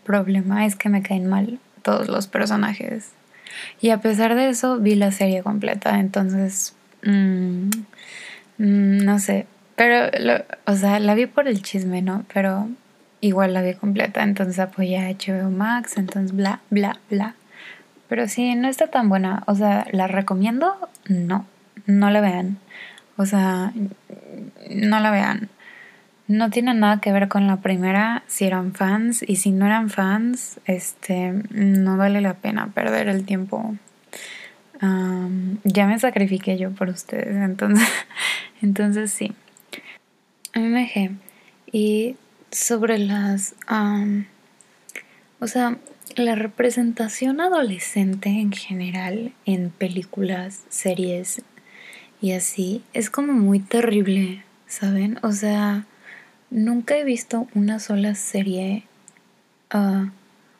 problema 0.04 0.66
es 0.66 0.76
que 0.76 0.88
me 0.88 1.02
caen 1.02 1.26
mal 1.26 1.58
todos 1.82 2.08
los 2.08 2.26
personajes. 2.26 3.12
Y 3.80 3.90
a 3.90 4.00
pesar 4.00 4.34
de 4.34 4.48
eso, 4.48 4.78
vi 4.78 4.94
la 4.94 5.12
serie 5.12 5.42
completa, 5.42 5.98
entonces, 5.98 6.74
mm, 7.04 7.68
mm, 8.58 9.04
no 9.04 9.18
sé, 9.18 9.46
pero, 9.76 10.10
o 10.66 10.74
sea, 10.74 10.98
la 11.00 11.14
vi 11.14 11.26
por 11.26 11.48
el 11.48 11.62
chisme, 11.62 12.02
¿no? 12.02 12.24
Pero 12.32 12.68
igual 13.20 13.54
la 13.54 13.62
vi 13.62 13.74
completa, 13.74 14.22
entonces 14.22 14.58
apoyé 14.58 14.98
a 14.98 15.08
HBO 15.08 15.50
Max, 15.50 15.96
entonces 15.96 16.36
bla, 16.36 16.60
bla, 16.70 16.98
bla. 17.10 17.34
Pero 18.08 18.28
sí, 18.28 18.54
no 18.54 18.68
está 18.68 18.88
tan 18.88 19.08
buena, 19.08 19.42
o 19.46 19.54
sea, 19.54 19.86
¿la 19.92 20.06
recomiendo? 20.06 20.76
No, 21.08 21.46
no 21.86 22.10
la 22.10 22.20
vean. 22.20 22.58
O 23.16 23.26
sea, 23.26 23.72
no 24.70 25.00
la 25.00 25.10
vean. 25.10 25.48
No 26.28 26.50
tiene 26.50 26.74
nada 26.74 27.00
que 27.00 27.12
ver 27.12 27.28
con 27.28 27.46
la 27.46 27.58
primera 27.58 28.22
si 28.26 28.44
eran 28.44 28.74
fans 28.74 29.24
y 29.26 29.36
si 29.36 29.50
no 29.50 29.66
eran 29.66 29.90
fans, 29.90 30.60
este, 30.66 31.32
no 31.50 31.96
vale 31.96 32.20
la 32.20 32.34
pena 32.34 32.68
perder 32.68 33.08
el 33.08 33.24
tiempo. 33.24 33.74
ya 34.80 35.86
me 35.86 35.98
sacrifiqué 35.98 36.58
yo 36.58 36.70
por 36.70 36.88
ustedes, 36.88 37.36
entonces, 37.36 37.88
entonces 38.62 39.12
sí. 39.12 39.32
MG. 40.54 41.10
Y 41.70 42.16
sobre 42.50 42.98
las, 42.98 43.54
o 45.40 45.46
sea, 45.46 45.78
la 46.16 46.34
representación 46.34 47.40
adolescente 47.40 48.28
en 48.28 48.52
general 48.52 49.32
en 49.46 49.70
películas, 49.70 50.62
series 50.68 51.42
y 52.20 52.32
así 52.32 52.82
es 52.92 53.10
como 53.10 53.32
muy 53.32 53.58
terrible, 53.58 54.44
¿saben? 54.66 55.18
O 55.22 55.32
sea, 55.32 55.86
nunca 56.52 56.96
he 56.96 57.04
visto 57.04 57.48
una 57.54 57.80
sola 57.80 58.14
serie. 58.14 58.84
Ah, 59.70 60.10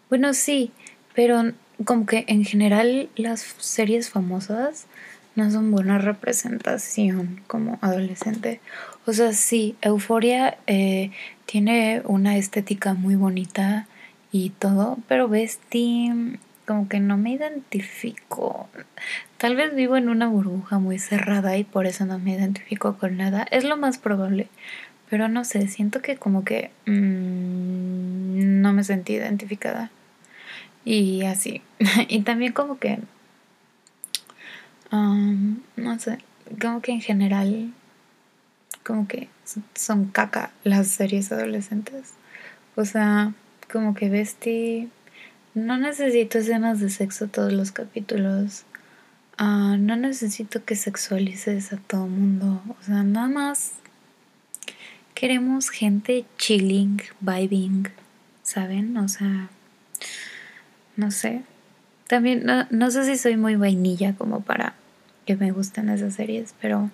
bueno, 0.09 0.35
sí, 0.35 0.73
pero 1.15 1.53
como 1.85 2.07
que 2.07 2.25
en 2.29 2.45
general 2.45 3.09
las 3.17 3.41
series 3.59 4.11
famosas 4.11 4.87
no 5.35 5.51
son 5.51 5.71
buena 5.71 5.99
representación 5.99 7.41
como 7.47 7.79
adolescente. 7.81 8.61
O 9.07 9.13
sea, 9.13 9.33
sí, 9.33 9.77
Euforia 9.81 10.59
eh, 10.67 11.11
tiene 11.47 12.03
una 12.05 12.37
estética 12.37 12.95
muy 12.95 13.15
bonita 13.15 13.87
y 14.31 14.51
todo, 14.51 14.99
pero 15.09 15.29
Bestie 15.29 16.39
como 16.67 16.89
que 16.89 17.01
no 17.01 17.17
me 17.17 17.33
identifico. 17.33 18.69
Tal 19.37 19.57
vez 19.57 19.75
vivo 19.75 19.97
en 19.97 20.09
una 20.09 20.29
burbuja 20.29 20.79
muy 20.79 20.99
cerrada 20.99 21.57
y 21.57 21.65
por 21.65 21.87
eso 21.87 22.07
no 22.07 22.19
me 22.19 22.35
identifico 22.35 22.97
con 22.97 23.17
nada. 23.17 23.47
Es 23.51 23.65
lo 23.65 23.77
más 23.77 23.99
probable. 23.99 24.49
Pero 25.13 25.29
no 25.29 25.45
sé, 25.45 25.69
siento 25.69 26.01
que 26.01 26.17
como 26.17 26.43
que 26.43 26.71
mm, 26.87 28.63
no 28.63 28.73
me 28.73 28.83
sentí 28.83 29.13
identificada. 29.13 29.91
Y 30.87 31.25
así. 31.25 31.61
y 32.09 32.23
también 32.23 32.55
como 32.55 32.79
que... 32.79 32.99
No 34.91 35.99
sé, 35.99 36.17
como 36.59 36.81
que 36.81 36.93
en 36.93 37.03
general... 37.03 37.75
Como 38.85 39.07
que 39.07 39.29
son 39.75 40.07
caca 40.07 40.51
las 40.65 40.87
series 40.87 41.31
adolescentes. 41.31 42.15
O 42.75 42.87
sea, 42.87 43.35
como 43.71 43.93
que 43.93 44.09
Bestie 44.09 44.89
no 45.53 45.77
necesito 45.77 46.39
escenas 46.39 46.81
de 46.81 46.89
sexo 46.89 47.27
todos 47.27 47.53
los 47.53 47.71
capítulos. 47.71 48.65
Ah, 49.37 49.77
no 49.79 49.95
necesito 49.95 50.65
que 50.65 50.75
sexualices 50.75 51.75
a 51.75 51.77
todo 51.77 52.07
mundo. 52.07 52.63
O 52.81 52.83
sea, 52.83 53.03
nada 53.03 53.29
más 53.29 53.73
queremos 55.23 55.71
gente 55.71 56.25
chilling, 56.37 57.01
vibing, 57.21 57.87
¿saben? 58.43 58.97
O 58.97 59.07
sea, 59.07 59.51
no 60.97 61.13
sé. 61.13 61.43
También, 62.09 62.45
no, 62.71 62.91
sé 62.91 63.05
si 63.05 63.17
soy 63.17 63.37
muy 63.37 63.55
vainilla 63.55 64.17
como 64.17 64.41
para 64.41 64.75
que 65.25 65.37
me 65.37 65.53
gusten 65.53 65.91
esas 65.91 66.15
series, 66.15 66.57
pero 66.61 66.91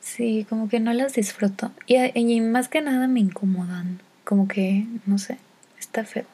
sí, 0.00 0.46
como 0.50 0.68
que 0.68 0.80
no 0.80 0.92
las 0.92 1.14
disfruto. 1.14 1.72
Y, 1.86 1.96
y 2.14 2.42
más 2.42 2.68
que 2.68 2.82
nada 2.82 3.08
me 3.08 3.20
incomodan. 3.20 4.00
Como 4.24 4.48
que, 4.48 4.86
no 5.06 5.16
sé, 5.16 5.38
está 5.78 6.04
feo. 6.04 6.26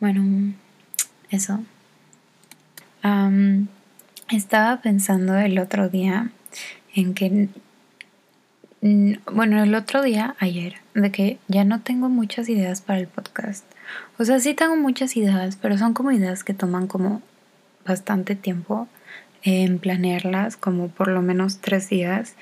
Bueno, 0.00 0.54
eso. 1.28 1.62
estaba 4.30 4.80
pensando 4.80 5.36
el 5.36 5.58
otro 5.58 5.90
día 5.90 6.30
en 6.94 7.12
que, 7.12 7.50
bueno, 9.32 9.62
el 9.62 9.74
otro 9.74 10.02
día, 10.02 10.36
ayer, 10.38 10.76
de 10.94 11.10
que 11.10 11.38
ya 11.48 11.64
no 11.64 11.80
tengo 11.80 12.08
muchas 12.08 12.48
ideas 12.48 12.80
para 12.80 13.00
el 13.00 13.08
podcast. 13.08 13.64
O 14.18 14.24
sea, 14.24 14.38
sí 14.40 14.54
tengo 14.54 14.76
muchas 14.76 15.16
ideas, 15.16 15.56
pero 15.60 15.78
son 15.78 15.94
como 15.94 16.12
ideas 16.12 16.44
que 16.44 16.54
toman 16.54 16.86
como 16.86 17.22
bastante 17.84 18.34
tiempo 18.34 18.88
en 19.42 19.78
planearlas, 19.78 20.56
como 20.56 20.88
por 20.88 21.08
lo 21.08 21.22
menos 21.22 21.58
tres 21.58 21.88
días. 21.88 22.34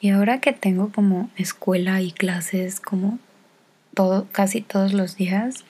Y 0.00 0.10
ahora 0.10 0.40
que 0.40 0.52
tengo 0.52 0.90
como 0.90 1.30
escuela 1.36 2.00
y 2.00 2.12
clases 2.12 2.80
como 2.80 3.18
todo, 3.94 4.26
casi 4.32 4.60
todos 4.60 4.92
los 4.92 5.16
días, 5.16 5.64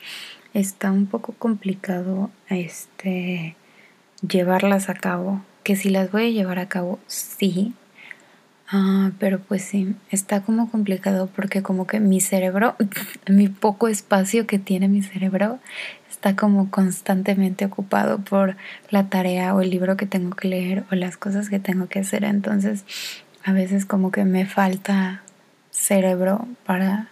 está 0.55 0.91
un 0.91 1.07
poco 1.07 1.33
complicado 1.33 2.31
este 2.49 3.57
llevarlas 4.27 4.89
a 4.89 4.95
cabo. 4.95 5.43
Que 5.63 5.77
si 5.77 5.91
las 5.91 6.13
voy 6.13 6.27
a 6.27 6.31
llevar 6.31 6.59
a 6.59 6.69
cabo, 6.69 6.99
sí. 7.07 7.75
Ah, 8.69 9.13
pero 9.21 9.39
pues 9.39 9.63
sí, 9.63 9.95
está 10.11 10.43
como 10.43 10.71
complicado 10.71 11.29
porque 11.35 11.63
como 11.63 11.87
que 11.87 12.01
mi 12.01 12.21
cerebro, 12.21 12.75
mi 13.29 13.49
poco 13.49 13.87
espacio 13.87 14.47
que 14.47 14.59
tiene 14.59 14.89
mi 14.89 15.03
cerebro, 15.03 15.61
está 16.11 16.35
como 16.35 16.71
constantemente 16.71 17.65
ocupado 17.65 18.19
por 18.19 18.57
la 18.91 19.09
tarea 19.09 19.55
o 19.55 19.61
el 19.61 19.71
libro 19.71 19.97
que 19.97 20.07
tengo 20.07 20.35
que 20.35 20.49
leer 20.49 20.85
o 20.91 20.97
las 20.97 21.17
cosas 21.17 21.49
que 21.49 21.61
tengo 21.61 21.89
que 21.89 22.01
hacer. 22.01 22.25
Entonces, 22.25 22.85
a 23.45 23.53
veces 23.53 23.87
como 23.87 24.11
que 24.11 24.25
me 24.25 24.47
falta 24.47 25.23
cerebro 25.71 26.49
para 26.65 27.09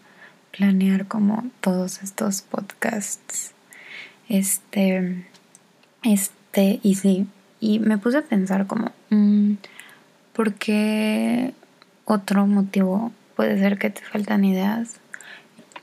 planear 0.51 1.07
como 1.07 1.45
todos 1.61 2.03
estos 2.03 2.43
podcasts. 2.43 3.53
Este, 4.29 5.25
este, 6.03 6.81
y 6.83 6.97
sí, 6.97 7.27
y 7.61 7.79
me 7.79 7.99
puse 7.99 8.19
a 8.19 8.23
pensar 8.23 8.67
como, 8.67 8.91
mm, 9.11 9.55
¿por 10.35 10.55
qué 10.55 11.55
otro 12.05 12.47
motivo 12.47 13.13
puede 13.37 13.59
ser 13.59 13.79
que 13.79 13.91
te 13.91 14.03
faltan 14.03 14.45
ideas? 14.45 15.01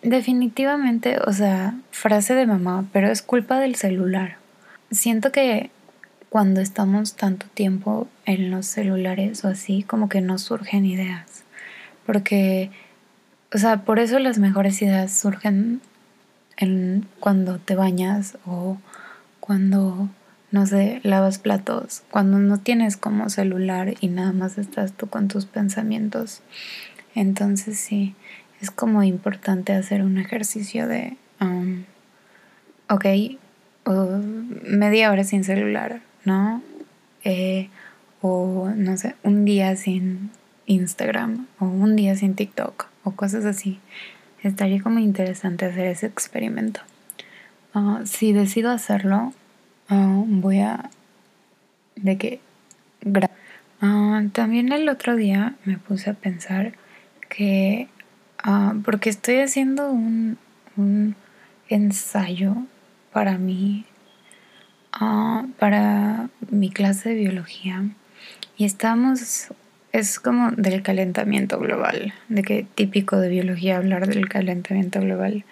Definitivamente, 0.04 1.18
o 1.26 1.34
sea, 1.34 1.76
frase 1.92 2.34
de 2.36 2.46
mamá, 2.46 2.86
pero 2.92 3.10
es 3.10 3.22
culpa 3.22 3.60
del 3.60 3.76
celular. 3.76 4.38
Siento 4.92 5.32
que 5.32 5.72
cuando 6.30 6.62
estamos 6.62 7.16
tanto 7.16 7.46
tiempo 7.54 8.08
en 8.26 8.52
los 8.52 8.66
celulares 8.66 9.44
o 9.44 9.50
así, 9.50 9.84
como 9.84 10.10
que 10.10 10.22
no 10.22 10.38
surgen 10.38 10.86
ideas. 10.86 11.44
Porque, 12.06 12.72
o 13.54 13.58
sea, 13.58 13.84
por 13.84 14.00
eso 14.00 14.18
las 14.18 14.40
mejores 14.40 14.82
ideas 14.82 15.12
surgen 15.12 15.82
en 16.58 17.06
cuando 17.20 17.60
te 17.60 17.76
bañas 17.76 18.38
o 18.46 18.78
cuando, 19.40 20.10
no 20.52 20.66
sé, 20.66 21.00
lavas 21.04 21.40
platos, 21.40 22.04
cuando 22.12 22.38
no 22.40 22.60
tienes 22.60 22.98
como 22.98 23.30
celular 23.30 23.96
y 24.02 24.08
nada 24.08 24.34
más 24.34 24.58
estás 24.58 24.94
tú 24.94 25.08
con 25.08 25.28
tus 25.28 25.46
pensamientos. 25.46 26.42
Entonces 27.16 27.80
sí, 27.80 28.16
es 28.62 28.70
como 28.70 29.04
importante 29.04 29.74
hacer 29.74 30.04
un 30.04 30.18
ejercicio 30.18 30.88
de, 30.88 31.18
um, 31.40 31.84
ok, 32.90 33.06
media 34.64 35.12
hora 35.12 35.24
sin 35.24 35.44
celular, 35.44 36.02
¿no? 36.26 36.62
Eh, 37.24 37.70
o 38.22 38.70
no 38.76 38.98
sé, 38.98 39.16
un 39.24 39.46
día 39.46 39.76
sin 39.76 40.30
Instagram 40.68 41.48
o 41.60 41.66
un 41.66 41.96
día 41.96 42.16
sin 42.16 42.36
TikTok 42.36 42.88
o 43.04 43.12
cosas 43.12 43.46
así. 43.46 43.80
Estaría 44.44 44.82
como 44.82 45.00
interesante 45.00 45.66
hacer 45.66 45.88
ese 45.88 46.08
experimento. 46.08 46.82
Ah, 47.74 48.02
si 48.06 48.34
decido 48.34 48.72
hacerlo, 48.72 49.34
ah, 49.92 50.24
voy 50.26 50.60
a... 50.60 50.90
de 51.96 52.18
que... 52.18 52.40
Uh, 53.84 54.30
también 54.30 54.72
el 54.72 54.90
otro 54.90 55.16
día 55.16 55.56
me 55.66 55.78
puse 55.78 56.12
a 56.12 56.14
pensar 56.14 56.74
que 57.30 57.88
Ah, 58.44 58.74
porque 58.84 59.10
estoy 59.10 59.40
haciendo 59.40 59.92
un, 59.92 60.38
ensayo 61.70 62.56
para 63.14 63.38
mí, 63.38 63.86
ah, 64.92 65.46
para 65.60 66.30
mi 66.50 66.70
clase 66.72 67.10
de 67.10 67.16
biología. 67.16 67.84
Y 68.58 68.66
estamos, 68.66 69.50
es 69.92 70.20
como 70.20 70.52
del 70.52 70.82
calentamiento 70.82 71.60
global, 71.60 72.14
de 72.30 72.42
que 72.42 72.66
típico 72.76 73.18
de 73.18 73.30
biología 73.30 73.78
hablar 73.78 74.08
del 74.08 74.28
calentamiento 74.28 75.00
global. 75.02 75.46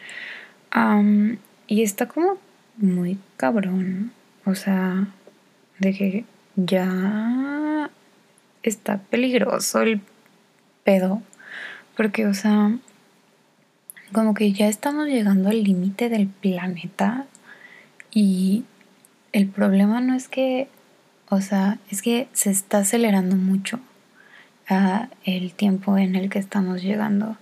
y 1.67 1.83
está 1.83 2.07
como 2.07 2.37
muy 2.77 3.19
cabrón, 3.37 4.11
o 4.45 4.55
sea, 4.55 5.07
de 5.79 5.93
que 5.93 6.25
ya 6.55 7.89
está 8.63 8.97
peligroso 8.97 9.81
el 9.81 10.01
pedo 10.83 11.21
porque, 11.99 12.25
o 12.27 12.33
sea, 12.33 12.77
como 14.13 14.33
que 14.33 14.53
ya 14.53 14.69
estamos 14.69 15.07
llegando 15.07 15.49
al 15.49 15.65
límite 15.65 16.07
del 16.07 16.27
planeta 16.27 17.25
y 18.09 18.63
el 19.33 19.47
problema 19.47 19.99
no 19.99 20.15
es 20.15 20.29
que, 20.29 20.69
o 21.27 21.41
sea, 21.41 21.77
es 21.91 22.01
que 22.01 22.29
se 22.31 22.51
está 22.51 22.77
acelerando 22.77 23.35
mucho 23.35 23.81
a 24.69 25.09
el 25.25 25.53
tiempo 25.53 25.97
en 25.97 26.15
el 26.15 26.29
que 26.29 26.39
estamos 26.39 26.81
llegando, 26.81 27.35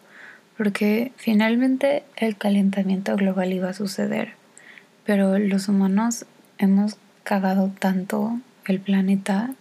porque 0.58 1.12
finalmente 1.18 2.04
el 2.16 2.36
calentamiento 2.36 3.16
global 3.16 3.54
iba 3.54 3.70
a 3.70 3.74
suceder, 3.74 4.34
pero 5.06 5.38
los 5.38 5.70
humanos 5.70 6.26
hemos 6.58 6.98
cagado 7.24 7.72
tanto 7.80 8.40
el 8.66 8.80
planeta 8.80 9.52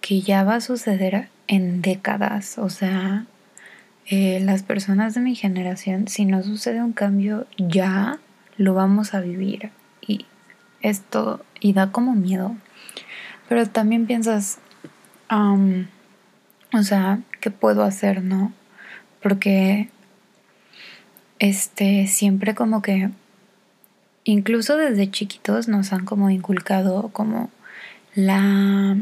que 0.00 0.20
ya 0.20 0.44
va 0.44 0.56
a 0.56 0.60
suceder 0.60 1.28
en 1.46 1.82
décadas, 1.82 2.58
o 2.58 2.68
sea, 2.70 3.26
eh, 4.06 4.38
las 4.40 4.62
personas 4.62 5.14
de 5.14 5.20
mi 5.20 5.34
generación, 5.34 6.08
si 6.08 6.26
no 6.26 6.42
sucede 6.42 6.82
un 6.82 6.92
cambio 6.92 7.46
ya, 7.56 8.18
lo 8.56 8.74
vamos 8.74 9.14
a 9.14 9.20
vivir. 9.20 9.70
Y 10.06 10.26
esto, 10.82 11.44
y 11.60 11.72
da 11.72 11.90
como 11.90 12.14
miedo. 12.14 12.54
Pero 13.48 13.66
también 13.66 14.06
piensas, 14.06 14.58
o 15.30 16.82
sea, 16.82 17.20
¿qué 17.40 17.50
puedo 17.50 17.82
hacer, 17.82 18.22
no? 18.22 18.52
Porque, 19.22 19.88
este, 21.38 22.06
siempre 22.06 22.54
como 22.54 22.82
que, 22.82 23.10
incluso 24.24 24.76
desde 24.76 25.10
chiquitos 25.10 25.68
nos 25.68 25.92
han 25.92 26.04
como 26.04 26.30
inculcado 26.30 27.10
como 27.12 27.50
la, 28.14 28.96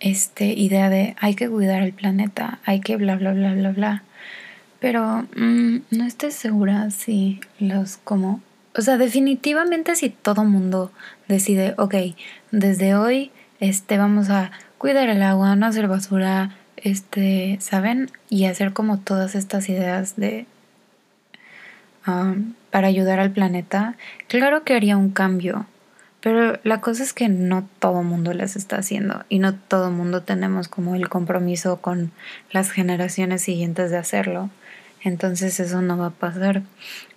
este, 0.00 0.46
idea 0.46 0.90
de 0.90 1.14
hay 1.20 1.34
que 1.34 1.48
cuidar 1.48 1.82
el 1.82 1.92
planeta, 1.92 2.58
hay 2.64 2.80
que 2.80 2.96
bla, 2.96 3.16
bla, 3.16 3.32
bla, 3.32 3.54
bla, 3.54 3.70
bla. 3.70 4.02
Pero 4.80 5.26
mm, 5.36 5.76
no 5.90 6.04
estoy 6.04 6.32
segura 6.32 6.90
si 6.90 7.40
los 7.58 7.98
como... 7.98 8.40
O 8.76 8.82
sea, 8.82 8.96
definitivamente 8.96 9.94
si 9.94 10.10
todo 10.10 10.44
mundo 10.44 10.90
decide, 11.28 11.74
ok, 11.76 11.94
desde 12.50 12.94
hoy 12.94 13.30
este, 13.60 13.98
vamos 13.98 14.30
a 14.30 14.52
cuidar 14.78 15.08
el 15.10 15.22
agua, 15.22 15.54
no 15.56 15.66
hacer 15.66 15.86
basura, 15.86 16.56
este, 16.76 17.58
¿saben? 17.60 18.10
Y 18.30 18.46
hacer 18.46 18.72
como 18.72 18.98
todas 18.98 19.34
estas 19.34 19.68
ideas 19.68 20.16
de... 20.16 20.46
Um, 22.06 22.54
para 22.70 22.88
ayudar 22.88 23.20
al 23.20 23.30
planeta, 23.30 23.96
claro 24.28 24.64
que 24.64 24.74
haría 24.74 24.96
un 24.96 25.10
cambio, 25.10 25.66
pero 26.20 26.58
la 26.64 26.80
cosa 26.80 27.02
es 27.02 27.12
que 27.12 27.28
no 27.28 27.66
todo 27.78 28.02
mundo 28.02 28.32
las 28.34 28.56
está 28.56 28.76
haciendo 28.76 29.24
y 29.28 29.38
no 29.38 29.54
todo 29.54 29.90
mundo 29.90 30.22
tenemos 30.22 30.68
como 30.68 30.94
el 30.94 31.08
compromiso 31.08 31.80
con 31.80 32.12
las 32.52 32.70
generaciones 32.70 33.42
siguientes 33.42 33.90
de 33.90 33.98
hacerlo 33.98 34.50
entonces 35.02 35.58
eso 35.60 35.82
no 35.82 35.96
va 35.96 36.06
a 36.06 36.10
pasar. 36.10 36.62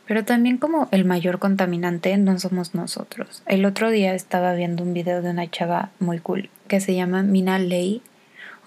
Pero 0.05 0.25
también 0.25 0.57
como 0.57 0.89
el 0.91 1.05
mayor 1.05 1.39
contaminante 1.39 2.15
no 2.17 2.37
somos 2.39 2.75
nosotros. 2.75 3.41
El 3.45 3.65
otro 3.65 3.89
día 3.89 4.13
estaba 4.13 4.53
viendo 4.53 4.83
un 4.83 4.93
video 4.93 5.21
de 5.21 5.29
una 5.29 5.49
chava 5.49 5.91
muy 5.99 6.19
cool 6.19 6.49
que 6.67 6.81
se 6.81 6.95
llama 6.95 7.23
Mina 7.23 7.59
Lei 7.59 8.01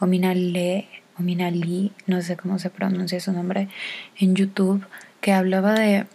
o 0.00 0.06
Mina 0.06 0.34
Le 0.34 0.88
o 1.18 1.22
Mina 1.22 1.50
Lee, 1.50 1.92
no 2.06 2.20
sé 2.20 2.36
cómo 2.36 2.58
se 2.58 2.68
pronuncia 2.68 3.20
su 3.20 3.32
nombre, 3.32 3.68
en 4.18 4.34
YouTube, 4.34 4.84
que 5.22 5.32
hablaba 5.32 5.72
de, 5.72 6.06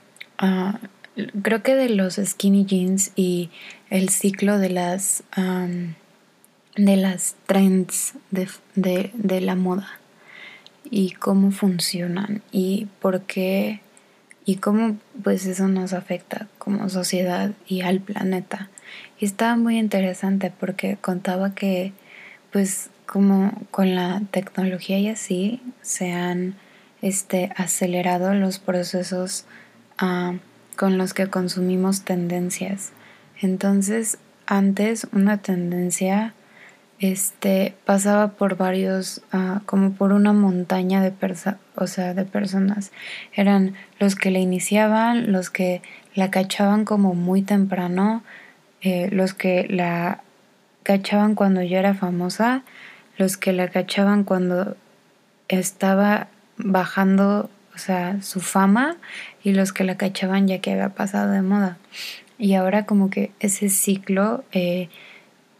ah, 0.42 0.80
creo 1.42 1.64
que 1.64 1.76
de 1.76 1.90
los 1.90 2.16
skinny 2.16 2.66
jeans 2.66 3.12
y 3.16 3.50
el 3.90 4.10
ciclo 4.10 4.60
de 4.60 4.70
las, 4.70 5.24
de 6.76 6.98
las 6.98 7.36
trends 7.46 8.14
de, 8.32 8.50
de, 8.76 9.12
de 9.14 9.42
la 9.42 9.56
moda 9.56 9.88
y 10.90 11.12
cómo 11.12 11.52
funcionan 11.52 12.42
y 12.52 12.88
por 13.00 13.22
qué 13.22 13.80
y 14.46 14.56
cómo 14.56 14.98
pues 15.24 15.46
eso 15.46 15.68
nos 15.68 15.94
afecta 15.94 16.48
como 16.58 16.90
sociedad 16.90 17.52
y 17.68 17.82
al 17.82 18.00
planeta. 18.00 18.70
Y 19.20 19.26
estaba 19.26 19.56
muy 19.56 19.78
interesante 19.78 20.52
porque 20.58 20.98
contaba 21.00 21.54
que 21.54 21.94
pues 22.52 22.90
como 23.06 23.54
con 23.72 23.96
la 23.96 24.22
tecnología 24.32 24.98
y 24.98 25.10
así 25.10 25.62
se 25.82 26.12
han 26.12 26.56
este, 27.02 27.52
acelerado 27.56 28.34
los 28.34 28.60
procesos 28.60 29.46
con 30.76 30.98
los 30.98 31.14
que 31.14 31.28
consumimos 31.28 32.04
tendencias. 32.04 32.92
Entonces 33.40 34.18
antes 34.46 35.08
una 35.14 35.38
tendencia 35.38 36.34
este, 37.00 37.74
pasaba 37.84 38.34
por 38.34 38.58
varios, 38.58 39.22
ah, 39.32 39.62
como 39.66 39.94
por 39.94 40.14
una 40.14 40.34
montaña 40.34 41.02
de, 41.02 41.14
o 41.76 41.88
sea, 41.88 42.14
de 42.14 42.26
personas. 42.26 42.92
Eran 43.34 43.74
los 44.00 44.16
que 44.16 44.30
la 44.30 44.38
iniciaban, 44.38 45.32
los 45.32 45.50
que 45.50 45.82
la 46.14 46.30
cachaban 46.30 46.86
como 46.86 47.16
muy 47.16 47.42
temprano, 47.42 48.24
eh, 48.82 49.10
los 49.12 49.34
que 49.34 49.68
la 49.68 50.22
cachaban 50.84 51.34
cuando 51.34 51.64
ya 51.64 51.80
era 51.80 51.96
famosa, 51.96 52.64
los 53.18 53.36
que 53.36 53.52
la 53.52 53.70
cachaban 53.70 54.24
cuando 54.24 54.78
estaba 55.48 56.28
bajando, 56.58 57.50
sea, 57.82 58.22
su 58.22 58.40
fama, 58.40 58.98
y 59.44 59.54
los 59.54 59.74
que 59.74 59.84
la 59.84 59.98
cachaban 59.98 60.48
ya 60.48 60.60
que 60.60 60.72
había 60.72 60.90
pasado 60.90 61.32
de 61.32 61.42
moda. 61.42 61.78
Y 62.38 62.54
ahora 62.56 62.86
como 62.86 63.10
que 63.10 63.32
ese 63.40 63.70
ciclo... 63.70 64.44
Eh, 64.52 64.90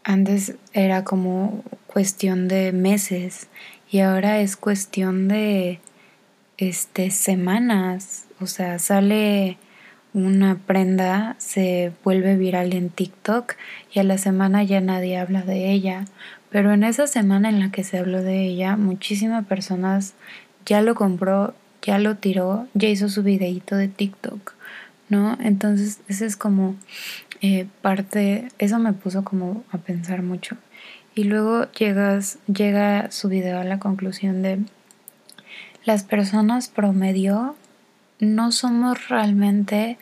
antes 0.04 0.56
era 0.72 1.04
como 1.04 1.62
cuestión 1.86 2.48
de 2.48 2.72
meses 2.72 3.48
y 3.90 4.00
ahora 4.00 4.40
es 4.40 4.56
cuestión 4.56 5.28
de 5.28 5.80
este 6.58 7.10
semanas, 7.10 8.26
o 8.40 8.46
sea, 8.46 8.78
sale 8.78 9.58
una 10.14 10.58
prenda, 10.58 11.36
se 11.38 11.92
vuelve 12.04 12.36
viral 12.36 12.74
en 12.74 12.90
TikTok 12.90 13.54
y 13.92 14.00
a 14.00 14.04
la 14.04 14.18
semana 14.18 14.62
ya 14.62 14.80
nadie 14.80 15.18
habla 15.18 15.42
de 15.42 15.70
ella, 15.70 16.04
pero 16.50 16.72
en 16.72 16.84
esa 16.84 17.06
semana 17.06 17.48
en 17.48 17.60
la 17.60 17.70
que 17.70 17.84
se 17.84 17.98
habló 17.98 18.22
de 18.22 18.44
ella, 18.44 18.76
muchísimas 18.76 19.46
personas 19.46 20.14
ya 20.66 20.80
lo 20.82 20.94
compró, 20.94 21.54
ya 21.82 21.98
lo 21.98 22.16
tiró, 22.16 22.66
ya 22.74 22.88
hizo 22.88 23.08
su 23.08 23.22
videito 23.22 23.76
de 23.76 23.88
TikTok, 23.88 24.54
¿no? 25.08 25.36
Entonces, 25.40 26.00
ese 26.08 26.26
es 26.26 26.36
como 26.36 26.76
eh, 27.40 27.66
parte, 27.82 28.48
eso 28.58 28.78
me 28.78 28.92
puso 28.92 29.24
como 29.24 29.64
a 29.72 29.78
pensar 29.78 30.22
mucho. 30.22 30.56
Y 31.14 31.24
luego 31.24 31.70
llegas, 31.72 32.38
llega 32.46 33.10
su 33.10 33.28
video 33.28 33.58
a 33.60 33.64
la 33.64 33.78
conclusión 33.78 34.42
de 34.42 34.60
las 35.84 36.04
personas 36.04 36.68
promedio 36.68 37.56
no 38.22 38.52
somos 38.52 39.08
realmente 39.08 39.98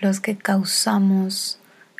los 0.00 0.20
que 0.20 0.36
causamos 0.36 1.58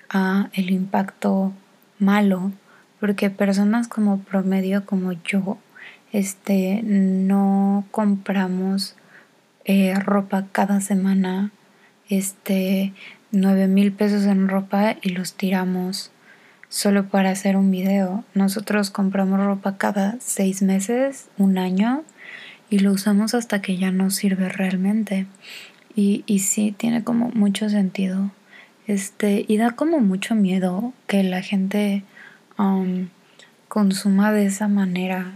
ah, 0.08 0.48
el 0.52 0.70
impacto 0.70 1.52
malo, 1.98 2.52
porque 3.00 3.28
personas 3.28 3.88
como 3.88 4.20
promedio 4.20 4.86
como 4.86 5.12
yo, 5.12 5.58
este, 6.12 6.80
no 6.84 7.84
compramos 7.90 8.94
eh, 9.64 9.94
ropa 9.94 10.46
cada 10.52 10.80
semana, 10.80 11.50
este, 12.08 12.92
nueve 13.32 13.66
mil 13.66 13.92
pesos 13.92 14.24
en 14.24 14.48
ropa 14.48 14.96
y 15.02 15.10
los 15.10 15.34
tiramos 15.34 16.10
solo 16.68 17.08
para 17.08 17.30
hacer 17.30 17.56
un 17.56 17.70
video. 17.70 18.24
Nosotros 18.34 18.90
compramos 18.90 19.40
ropa 19.40 19.76
cada 19.76 20.16
seis 20.20 20.62
meses, 20.62 21.28
un 21.38 21.58
año, 21.58 22.02
y 22.70 22.80
lo 22.80 22.92
usamos 22.92 23.34
hasta 23.34 23.62
que 23.62 23.76
ya 23.76 23.90
no 23.90 24.10
sirve 24.10 24.48
realmente. 24.48 25.26
Y, 25.94 26.24
y 26.26 26.40
sí, 26.40 26.74
tiene 26.76 27.04
como 27.04 27.30
mucho 27.30 27.68
sentido. 27.68 28.32
Este, 28.86 29.44
y 29.46 29.56
da 29.56 29.70
como 29.70 30.00
mucho 30.00 30.34
miedo 30.34 30.92
que 31.06 31.22
la 31.22 31.40
gente 31.40 32.02
um, 32.58 33.08
consuma 33.68 34.32
de 34.32 34.46
esa 34.46 34.68
manera. 34.68 35.32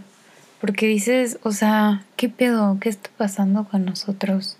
Porque 0.61 0.87
dices, 0.87 1.39
o 1.43 1.51
sea, 1.51 2.03
¿qué 2.17 2.29
pedo? 2.29 2.77
¿Qué 2.79 2.89
está 2.89 3.09
pasando 3.17 3.63
con 3.65 3.85
nosotros? 3.85 4.57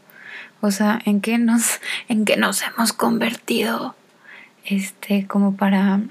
O 0.62 0.71
sea, 0.71 0.99
¿en 1.05 1.21
qué 1.21 1.38
nos, 1.38 1.79
en 2.07 2.25
qué 2.25 2.38
nos 2.38 2.62
hemos 2.63 2.93
convertido? 2.93 3.95
Este, 4.65 5.25
como 5.25 5.55
para 5.55 6.01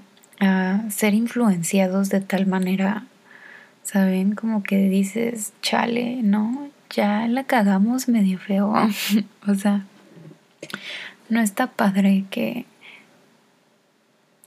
ah, 0.40 0.82
ser 0.90 1.14
influenciados 1.14 2.08
de 2.08 2.20
tal 2.20 2.46
manera, 2.46 3.06
¿saben? 3.82 4.34
Como 4.34 4.62
que 4.62 4.88
dices, 4.88 5.52
chale, 5.62 6.22
¿no? 6.22 6.68
Ya 6.90 7.28
la 7.28 7.44
cagamos 7.44 8.08
medio 8.08 8.38
feo. 8.38 8.72
o 9.46 9.54
sea, 9.54 9.84
no 11.28 11.40
está 11.40 11.68
padre 11.68 12.24
que 12.30 12.66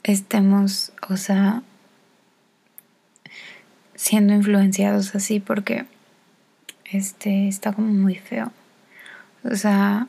estemos, 0.03 0.91
o 1.09 1.17
sea, 1.17 1.63
siendo 4.01 4.33
influenciados 4.33 5.13
así 5.13 5.39
porque 5.39 5.85
este 6.91 7.47
está 7.47 7.71
como 7.71 7.89
muy 7.89 8.15
feo. 8.15 8.51
O 9.43 9.53
sea, 9.53 10.07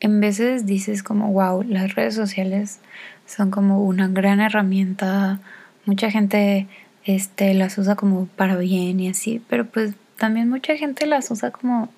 en 0.00 0.20
veces 0.20 0.66
dices 0.66 1.04
como, 1.04 1.32
wow, 1.32 1.62
las 1.62 1.94
redes 1.94 2.16
sociales 2.16 2.80
son 3.24 3.52
como 3.52 3.84
una 3.84 4.08
gran 4.08 4.40
herramienta. 4.40 5.38
Mucha 5.84 6.10
gente 6.10 6.66
este, 7.04 7.54
las 7.54 7.78
usa 7.78 7.94
como 7.94 8.26
para 8.26 8.56
bien 8.56 8.98
y 8.98 9.08
así, 9.08 9.40
pero 9.48 9.66
pues 9.66 9.94
también 10.16 10.50
mucha 10.50 10.76
gente 10.76 11.06
las 11.06 11.30
usa 11.30 11.52
como 11.52 11.88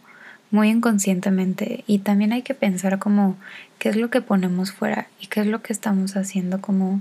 muy 0.51 0.69
inconscientemente 0.69 1.85
y 1.87 2.01
también 2.01 2.33
hay 2.33 2.43
que 2.43 2.53
pensar 2.53 2.99
como 2.99 3.37
qué 3.79 3.89
es 3.89 3.97
lo 3.97 4.11
que 4.11 4.21
ponemos 4.21 4.73
fuera 4.73 5.07
y 5.21 5.29
qué 5.29 5.41
es 5.41 5.47
lo 5.47 5.63
que 5.63 5.73
estamos 5.73 6.17
haciendo 6.17 6.61
como, 6.61 7.01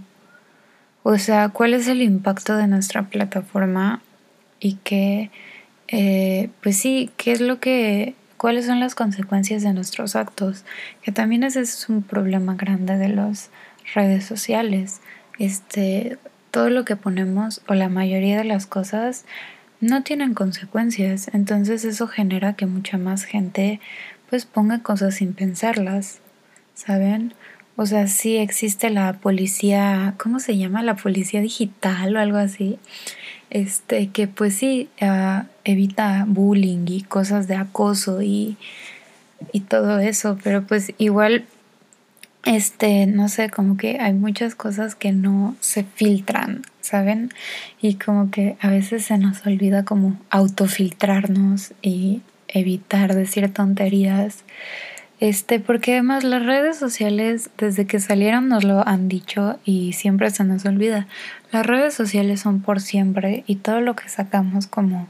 o 1.09 1.17
sea, 1.17 1.47
cuál 1.47 1.73
es 1.73 1.87
el 1.87 2.01
impacto 2.01 2.57
de 2.57 2.67
nuestra 2.67 3.03
plataforma 3.03 4.01
y 4.59 4.73
qué, 4.83 5.31
eh, 5.87 6.49
pues 6.61 6.75
sí, 6.75 7.11
qué 7.15 7.31
es 7.31 7.39
lo 7.39 7.61
que 7.61 8.13
cuáles 8.35 8.65
son 8.65 8.81
las 8.81 8.93
consecuencias 8.93 9.63
de 9.63 9.71
nuestros 9.71 10.17
actos, 10.17 10.65
que 11.01 11.13
también 11.13 11.43
ese 11.43 11.61
es 11.61 11.87
un 11.87 12.03
problema 12.03 12.55
grande 12.55 12.97
de 12.97 13.07
las 13.07 13.51
redes 13.95 14.25
sociales. 14.25 14.99
Este, 15.39 16.17
todo 16.51 16.69
lo 16.69 16.83
que 16.83 16.97
ponemos 16.97 17.61
o 17.69 17.73
la 17.73 17.87
mayoría 17.87 18.37
de 18.37 18.43
las 18.43 18.67
cosas 18.67 19.23
no 19.79 20.03
tienen 20.03 20.33
consecuencias, 20.33 21.29
entonces 21.33 21.85
eso 21.85 22.09
genera 22.09 22.57
que 22.57 22.65
mucha 22.65 22.97
más 22.97 23.23
gente 23.23 23.79
pues 24.29 24.45
ponga 24.45 24.79
cosas 24.79 25.15
sin 25.15 25.31
pensarlas, 25.31 26.19
¿saben? 26.73 27.33
O 27.79 27.85
sea, 27.85 28.07
sí 28.07 28.37
existe 28.37 28.89
la 28.89 29.13
policía, 29.13 30.15
¿cómo 30.17 30.39
se 30.39 30.57
llama? 30.57 30.81
La 30.81 30.95
policía 30.95 31.41
digital 31.41 32.15
o 32.15 32.19
algo 32.19 32.37
así, 32.37 32.79
este, 33.51 34.09
que 34.09 34.27
pues 34.27 34.55
sí 34.55 34.89
uh, 34.99 35.43
evita 35.63 36.25
bullying 36.27 36.85
y 36.87 37.03
cosas 37.03 37.47
de 37.47 37.55
acoso 37.55 38.23
y, 38.23 38.57
y 39.51 39.59
todo 39.59 39.99
eso, 39.99 40.39
pero 40.43 40.63
pues 40.63 40.91
igual, 40.97 41.45
este, 42.45 43.05
no 43.05 43.29
sé, 43.29 43.51
como 43.51 43.77
que 43.77 43.99
hay 43.99 44.13
muchas 44.13 44.55
cosas 44.55 44.95
que 44.95 45.11
no 45.11 45.55
se 45.59 45.83
filtran, 45.83 46.63
¿saben? 46.81 47.31
Y 47.79 47.93
como 47.93 48.31
que 48.31 48.57
a 48.59 48.71
veces 48.71 49.05
se 49.05 49.19
nos 49.19 49.45
olvida 49.45 49.85
como 49.85 50.19
autofiltrarnos 50.31 51.73
y 51.83 52.21
evitar 52.47 53.13
decir 53.13 53.53
tonterías 53.53 54.43
este, 55.19 55.59
porque 55.59 55.93
además 55.93 56.23
las 56.23 56.45
redes 56.45 56.77
sociales 56.77 57.49
desde 57.57 57.87
que 57.87 57.99
salieron 57.99 58.49
nos 58.49 58.63
lo 58.63 58.87
han 58.87 59.07
dicho 59.07 59.59
y 59.65 59.93
siempre 59.93 60.29
se 60.29 60.43
nos 60.43 60.65
olvida. 60.65 61.07
Las 61.51 61.65
redes 61.65 61.93
sociales 61.93 62.41
son 62.41 62.61
por 62.61 62.81
siempre 62.81 63.43
y 63.47 63.55
todo 63.55 63.81
lo 63.81 63.95
que 63.95 64.09
sacamos 64.09 64.67
como 64.67 65.07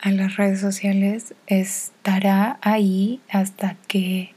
a 0.00 0.10
las 0.12 0.36
redes 0.36 0.60
sociales 0.60 1.34
estará 1.46 2.58
ahí 2.60 3.20
hasta 3.28 3.76
que 3.88 4.32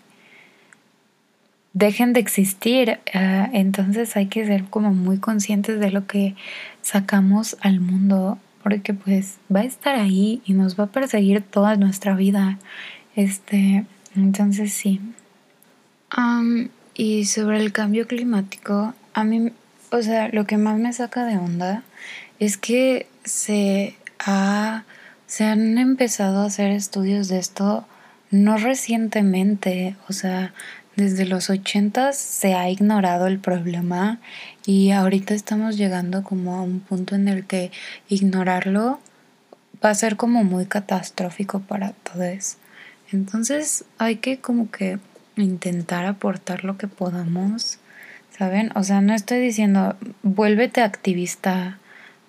dejen 1.73 2.13
de 2.13 2.19
existir. 2.19 2.99
Ah, 3.13 3.49
entonces 3.53 4.15
hay 4.15 4.25
que 4.25 4.45
ser 4.45 4.65
como 4.65 4.93
muy 4.93 5.19
conscientes 5.19 5.79
de 5.79 5.91
lo 5.91 6.07
que 6.07 6.35
sacamos 6.81 7.57
al 7.61 7.79
mundo 7.79 8.39
porque 8.63 8.93
pues 8.93 9.37
va 9.53 9.61
a 9.61 9.65
estar 9.65 9.95
ahí 9.95 10.41
y 10.45 10.53
nos 10.53 10.79
va 10.79 10.85
a 10.85 10.87
perseguir 10.87 11.41
toda 11.41 11.75
nuestra 11.75 12.15
vida. 12.15 12.57
Este, 13.15 13.85
entonces 14.15 14.73
sí. 14.73 15.01
y 16.95 17.25
sobre 17.25 17.59
el 17.59 17.71
cambio 17.71 18.07
climático, 18.07 18.93
a 19.13 19.23
mí, 19.23 19.51
o 19.91 20.01
sea, 20.01 20.29
lo 20.29 20.45
que 20.45 20.57
más 20.57 20.77
me 20.77 20.91
saca 20.93 21.25
de 21.25 21.37
onda 21.37 21.83
es 22.39 22.57
que 22.57 23.07
se 23.23 23.95
ha, 24.19 24.83
se 25.27 25.45
han 25.45 25.77
empezado 25.77 26.41
a 26.41 26.45
hacer 26.45 26.71
estudios 26.71 27.27
de 27.27 27.39
esto 27.39 27.85
no 28.31 28.57
recientemente, 28.57 29.95
o 30.07 30.13
sea, 30.13 30.53
desde 30.95 31.25
los 31.25 31.49
ochentas 31.49 32.17
se 32.17 32.53
ha 32.53 32.69
ignorado 32.69 33.27
el 33.27 33.39
problema 33.39 34.19
y 34.65 34.91
ahorita 34.91 35.33
estamos 35.33 35.77
llegando 35.77 36.23
como 36.23 36.55
a 36.55 36.61
un 36.61 36.79
punto 36.81 37.15
en 37.15 37.27
el 37.27 37.45
que 37.45 37.71
ignorarlo 38.09 38.99
va 39.83 39.91
a 39.91 39.95
ser 39.95 40.17
como 40.17 40.43
muy 40.43 40.65
catastrófico 40.65 41.61
para 41.61 41.93
todos. 41.93 42.57
Entonces 43.11 43.85
hay 43.97 44.17
que 44.17 44.39
como 44.39 44.69
que 44.71 44.99
intentar 45.35 46.05
aportar 46.05 46.63
lo 46.63 46.77
que 46.77 46.87
podamos, 46.87 47.79
¿saben? 48.37 48.71
O 48.75 48.83
sea, 48.83 49.01
no 49.01 49.13
estoy 49.13 49.39
diciendo 49.39 49.95
vuélvete 50.21 50.81
activista, 50.81 51.79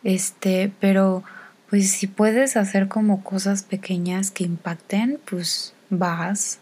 este, 0.04 0.72
pero 0.80 1.22
pues 1.68 1.90
si 1.90 2.06
puedes 2.06 2.56
hacer 2.56 2.88
como 2.88 3.22
cosas 3.22 3.62
pequeñas 3.62 4.30
que 4.30 4.44
impacten, 4.44 5.20
pues 5.28 5.74
vas. 5.88 6.58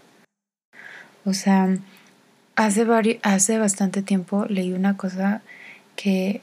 O 1.24 1.32
sea, 1.32 1.68
hace, 2.56 3.20
hace 3.22 3.58
bastante 3.58 4.02
tiempo 4.02 4.46
leí 4.46 4.72
una 4.72 4.96
cosa 4.96 5.42
que 5.96 6.42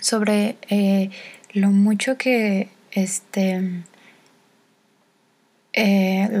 sobre 0.00 0.56
eh, 0.70 1.10
lo 1.52 1.70
mucho 1.70 2.16
que 2.16 2.68
este 2.92 3.82
eh, 5.78 6.40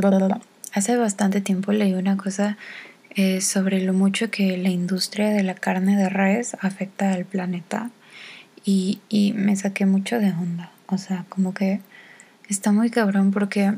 hace 0.72 0.96
bastante 0.96 1.40
tiempo 1.40 1.72
leí 1.72 1.94
una 1.94 2.16
cosa 2.16 2.56
eh, 3.10 3.40
sobre 3.40 3.80
lo 3.80 3.92
mucho 3.92 4.30
que 4.30 4.56
la 4.56 4.68
industria 4.68 5.30
de 5.30 5.42
la 5.42 5.54
carne 5.54 5.96
de 5.96 6.08
res 6.08 6.56
afecta 6.60 7.12
al 7.12 7.24
planeta 7.24 7.90
y, 8.64 9.00
y 9.08 9.32
me 9.32 9.56
saqué 9.56 9.86
mucho 9.86 10.18
de 10.18 10.32
onda. 10.32 10.72
O 10.86 10.98
sea, 10.98 11.24
como 11.28 11.54
que 11.54 11.80
está 12.48 12.72
muy 12.72 12.90
cabrón 12.90 13.30
porque 13.30 13.74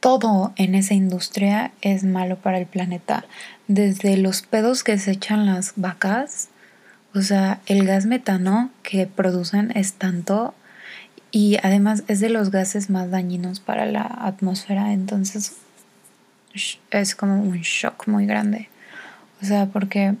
todo 0.00 0.52
en 0.56 0.74
esa 0.74 0.94
industria 0.94 1.72
es 1.80 2.04
malo 2.04 2.36
para 2.36 2.58
el 2.58 2.66
planeta. 2.66 3.24
Desde 3.66 4.16
los 4.16 4.42
pedos 4.42 4.84
que 4.84 4.98
se 4.98 5.12
echan 5.12 5.46
las 5.46 5.72
vacas, 5.76 6.48
o 7.14 7.22
sea, 7.22 7.60
el 7.66 7.86
gas 7.86 8.06
metano 8.06 8.70
que 8.82 9.06
producen 9.06 9.72
es 9.74 9.94
tanto 9.94 10.54
y 11.30 11.58
además 11.62 12.04
es 12.08 12.20
de 12.20 12.30
los 12.30 12.50
gases 12.50 12.90
más 12.90 13.10
dañinos 13.10 13.60
para 13.60 13.86
la 13.86 14.02
atmósfera, 14.02 14.92
entonces 14.92 15.56
es 16.90 17.14
como 17.14 17.40
un 17.40 17.60
shock 17.60 18.06
muy 18.06 18.26
grande. 18.26 18.68
O 19.42 19.44
sea, 19.44 19.66
porque 19.66 20.14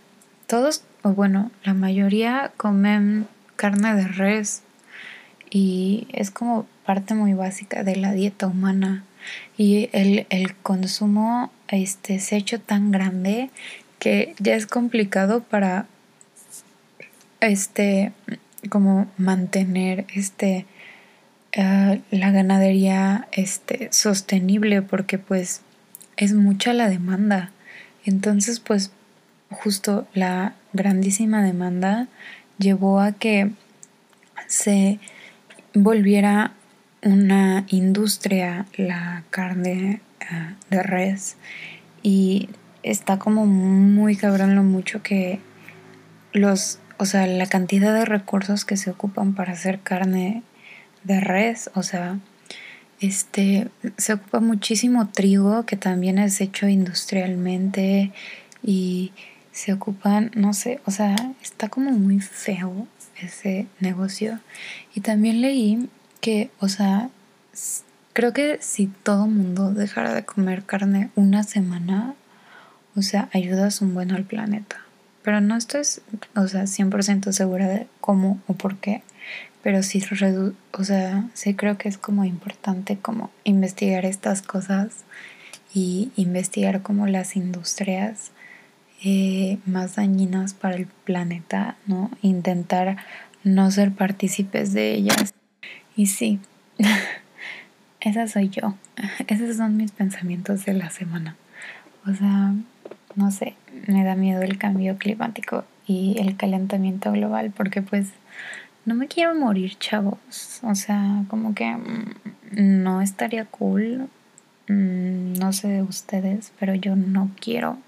todos, 0.46 0.84
o 1.02 1.10
bueno, 1.10 1.50
la 1.64 1.74
mayoría 1.74 2.52
comen 2.56 3.26
carne 3.56 3.94
de 3.94 4.06
res 4.06 4.62
y 5.50 6.06
es 6.12 6.30
como 6.30 6.66
parte 6.84 7.14
muy 7.14 7.34
básica 7.34 7.82
de 7.82 7.96
la 7.96 8.12
dieta 8.12 8.46
humana 8.46 9.04
y 9.56 9.90
el, 9.92 10.26
el 10.30 10.54
consumo 10.56 11.50
este, 11.68 12.20
se 12.20 12.34
ha 12.34 12.38
hecho 12.38 12.60
tan 12.60 12.92
grande 12.92 13.50
que 13.98 14.34
ya 14.38 14.54
es 14.54 14.66
complicado 14.66 15.42
para 15.42 15.86
este 17.40 18.12
como 18.70 19.06
mantener 19.16 20.06
este 20.14 20.66
la 21.58 22.30
ganadería 22.30 23.26
este 23.32 23.88
sostenible 23.90 24.80
porque 24.82 25.18
pues 25.18 25.62
es 26.16 26.34
mucha 26.34 26.72
la 26.72 26.88
demanda. 26.88 27.50
Entonces 28.04 28.60
pues 28.60 28.92
justo 29.50 30.06
la 30.14 30.54
grandísima 30.72 31.42
demanda 31.42 32.06
llevó 32.58 33.00
a 33.00 33.12
que 33.12 33.50
se 34.46 35.00
volviera 35.74 36.52
una 37.02 37.64
industria 37.68 38.66
la 38.76 39.24
carne 39.30 40.00
eh, 40.20 40.54
de 40.70 40.82
res. 40.82 41.36
Y 42.02 42.48
está 42.82 43.18
como 43.18 43.46
muy 43.46 44.16
cabrón 44.16 44.54
lo 44.54 44.62
mucho 44.62 45.02
que 45.02 45.40
los, 46.32 46.78
o 46.98 47.04
sea, 47.04 47.26
la 47.26 47.46
cantidad 47.46 47.94
de 47.94 48.04
recursos 48.04 48.64
que 48.64 48.76
se 48.76 48.90
ocupan 48.90 49.34
para 49.34 49.52
hacer 49.52 49.80
carne 49.80 50.42
de 51.04 51.20
res, 51.20 51.70
o 51.74 51.82
sea, 51.82 52.18
este, 53.00 53.68
se 53.96 54.14
ocupa 54.14 54.40
muchísimo 54.40 55.08
trigo 55.08 55.64
que 55.64 55.76
también 55.76 56.18
es 56.18 56.40
hecho 56.40 56.68
industrialmente 56.68 58.12
y 58.62 59.12
se 59.52 59.72
ocupan, 59.72 60.30
no 60.34 60.52
sé, 60.52 60.80
o 60.84 60.90
sea, 60.90 61.16
está 61.42 61.68
como 61.68 61.90
muy 61.90 62.20
feo 62.20 62.86
ese 63.20 63.66
negocio. 63.80 64.40
Y 64.94 65.00
también 65.00 65.40
leí 65.40 65.88
que, 66.20 66.50
o 66.60 66.68
sea, 66.68 67.10
creo 68.12 68.32
que 68.32 68.58
si 68.60 68.86
todo 68.86 69.26
mundo 69.26 69.72
dejara 69.72 70.14
de 70.14 70.24
comer 70.24 70.64
carne 70.64 71.10
una 71.14 71.42
semana, 71.42 72.14
o 72.96 73.02
sea, 73.02 73.28
ayudas 73.32 73.80
un 73.80 73.94
buen 73.94 74.12
al 74.12 74.24
planeta. 74.24 74.76
Pero 75.22 75.40
no 75.40 75.56
estoy, 75.56 75.82
o 76.36 76.48
sea, 76.48 76.62
100% 76.62 77.32
segura 77.32 77.68
de 77.68 77.86
cómo 78.00 78.40
o 78.46 78.54
por 78.54 78.76
qué. 78.76 79.02
Pero 79.62 79.82
sí, 79.82 80.02
o 80.72 80.84
sea, 80.84 81.28
sí 81.34 81.54
creo 81.54 81.78
que 81.78 81.88
es 81.88 81.98
como 81.98 82.24
importante 82.24 82.96
como 82.96 83.30
investigar 83.44 84.04
estas 84.04 84.42
cosas 84.42 85.04
y 85.74 86.10
investigar 86.16 86.82
como 86.82 87.06
las 87.06 87.36
industrias 87.36 88.30
eh, 89.04 89.58
más 89.66 89.96
dañinas 89.96 90.54
para 90.54 90.76
el 90.76 90.86
planeta, 90.86 91.76
¿no? 91.86 92.10
Intentar 92.22 92.96
no 93.44 93.70
ser 93.70 93.92
partícipes 93.92 94.72
de 94.72 94.94
ellas. 94.94 95.34
Y 95.96 96.06
sí, 96.06 96.40
esa 98.00 98.26
soy 98.26 98.48
yo. 98.48 98.74
Esos 99.26 99.56
son 99.56 99.76
mis 99.76 99.92
pensamientos 99.92 100.64
de 100.64 100.74
la 100.74 100.90
semana. 100.90 101.36
O 102.06 102.14
sea, 102.14 102.54
no 103.16 103.30
sé, 103.30 103.54
me 103.86 104.04
da 104.04 104.14
miedo 104.14 104.42
el 104.42 104.58
cambio 104.58 104.96
climático 104.96 105.64
y 105.86 106.16
el 106.18 106.36
calentamiento 106.36 107.12
global 107.12 107.52
porque 107.56 107.82
pues 107.82 108.08
no 108.88 108.94
me 108.94 109.06
quiero 109.06 109.34
morir, 109.34 109.76
chavos. 109.78 110.60
O 110.62 110.74
sea, 110.74 111.24
como 111.28 111.54
que 111.54 111.70
mm, 111.70 112.14
no 112.52 113.00
estaría 113.00 113.44
cool. 113.44 114.08
Mm, 114.68 115.34
no 115.34 115.52
sé 115.52 115.68
de 115.68 115.82
ustedes, 115.82 116.52
pero 116.58 116.74
yo 116.74 116.96
no 116.96 117.30
quiero. 117.40 117.78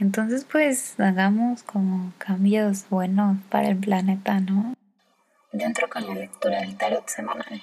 Entonces 0.00 0.44
pues 0.50 0.98
hagamos 0.98 1.62
como 1.62 2.12
cambios 2.18 2.88
buenos 2.90 3.38
para 3.48 3.68
el 3.68 3.76
planeta, 3.76 4.40
¿no? 4.40 4.74
Dentro 5.52 5.88
con 5.88 6.06
la 6.06 6.14
lectura 6.14 6.60
del 6.60 6.76
tarot 6.76 7.08
semanal. 7.08 7.62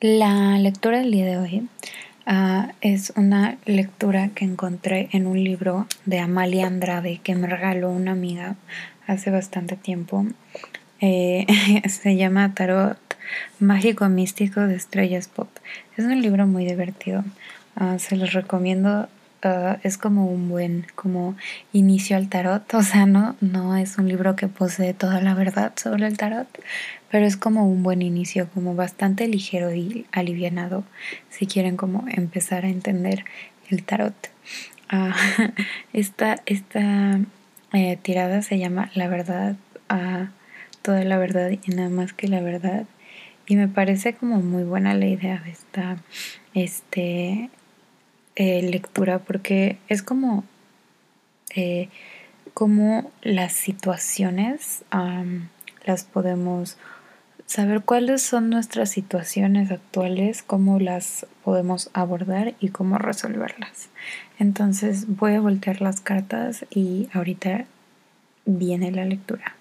La 0.00 0.58
lectura 0.58 0.98
del 0.98 1.10
día 1.10 1.26
de 1.26 1.38
hoy 1.38 1.68
Ah, 2.24 2.72
es 2.80 3.12
una 3.16 3.58
lectura 3.64 4.30
que 4.32 4.44
encontré 4.44 5.08
en 5.10 5.26
un 5.26 5.42
libro 5.42 5.88
de 6.06 6.20
Amalia 6.20 6.68
Andrade 6.68 7.20
que 7.22 7.34
me 7.34 7.48
regaló 7.48 7.90
una 7.90 8.12
amiga 8.12 8.54
hace 9.08 9.30
bastante 9.30 9.74
tiempo. 9.74 10.24
Eh, 11.02 11.46
se 11.88 12.16
llama 12.16 12.54
Tarot 12.54 12.96
Mágico 13.58 14.08
Místico 14.08 14.60
de 14.60 14.76
Estrellas 14.76 15.26
Pop. 15.26 15.48
Es 15.96 16.04
un 16.04 16.22
libro 16.22 16.46
muy 16.46 16.64
divertido. 16.64 17.24
Ah, 17.74 17.98
se 17.98 18.16
los 18.16 18.32
recomiendo. 18.32 19.08
Ah, 19.42 19.78
es 19.82 19.98
como 19.98 20.26
un 20.26 20.48
buen 20.48 20.86
como 20.94 21.34
inicio 21.72 22.16
al 22.16 22.28
tarot. 22.28 22.72
O 22.74 22.82
sea, 22.82 23.04
no, 23.04 23.34
no 23.40 23.76
es 23.76 23.98
un 23.98 24.08
libro 24.08 24.36
que 24.36 24.46
posee 24.46 24.94
toda 24.94 25.20
la 25.20 25.34
verdad 25.34 25.72
sobre 25.74 26.06
el 26.06 26.16
tarot, 26.16 26.46
pero 27.10 27.26
es 27.26 27.36
como 27.36 27.68
un 27.68 27.82
buen 27.82 28.00
inicio, 28.00 28.48
como 28.54 28.76
bastante 28.76 29.26
ligero 29.26 29.74
y 29.74 30.06
alivianado 30.12 30.84
si 31.30 31.48
quieren 31.48 31.76
como 31.76 32.04
empezar 32.08 32.64
a 32.64 32.68
entender 32.68 33.24
el 33.70 33.82
tarot. 33.82 34.14
Ah, 34.88 35.16
esta 35.92 36.36
esta 36.46 37.18
eh, 37.72 37.98
tirada 38.02 38.42
se 38.42 38.58
llama 38.58 38.92
La 38.94 39.08
verdad, 39.08 39.56
toda 40.82 41.04
la 41.04 41.18
verdad 41.18 41.50
y 41.50 41.70
nada 41.70 41.88
más 41.88 42.12
que 42.12 42.28
la 42.28 42.40
verdad. 42.40 42.86
Y 43.46 43.56
me 43.56 43.68
parece 43.68 44.14
como 44.14 44.40
muy 44.40 44.64
buena 44.64 44.94
la 44.94 45.06
idea 45.06 45.40
de 45.40 45.50
esta 45.50 45.96
este, 46.54 47.50
eh, 48.36 48.62
lectura 48.62 49.18
porque 49.18 49.78
es 49.88 50.02
como, 50.02 50.44
eh, 51.54 51.88
como 52.54 53.10
las 53.22 53.52
situaciones 53.52 54.84
las 55.84 56.04
podemos 56.04 56.76
saber 57.46 57.82
cuáles 57.82 58.22
son 58.22 58.48
nuestras 58.48 58.90
situaciones 58.90 59.70
actuales, 59.70 60.42
cómo 60.42 60.78
las 60.78 61.26
podemos 61.44 61.90
abordar 61.92 62.54
y 62.60 62.68
cómo 62.68 62.98
resolverlas. 62.98 63.90
Entonces 64.38 65.06
voy 65.06 65.34
a 65.34 65.40
voltear 65.40 65.82
las 65.82 66.00
cartas 66.00 66.64
y 66.70 67.08
ahorita 67.12 67.66
viene 68.46 68.90
la 68.90 69.04
lectura. 69.04 69.56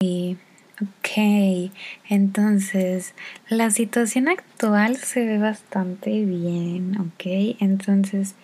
Y, 0.00 0.36
ok, 1.16 1.72
entonces 2.08 3.14
la 3.48 3.70
situación 3.70 4.28
actual 4.28 4.96
se 4.96 5.24
ve 5.24 5.38
bastante 5.38 6.24
bien, 6.24 6.98
ok. 7.00 7.56
Entonces 7.60 8.34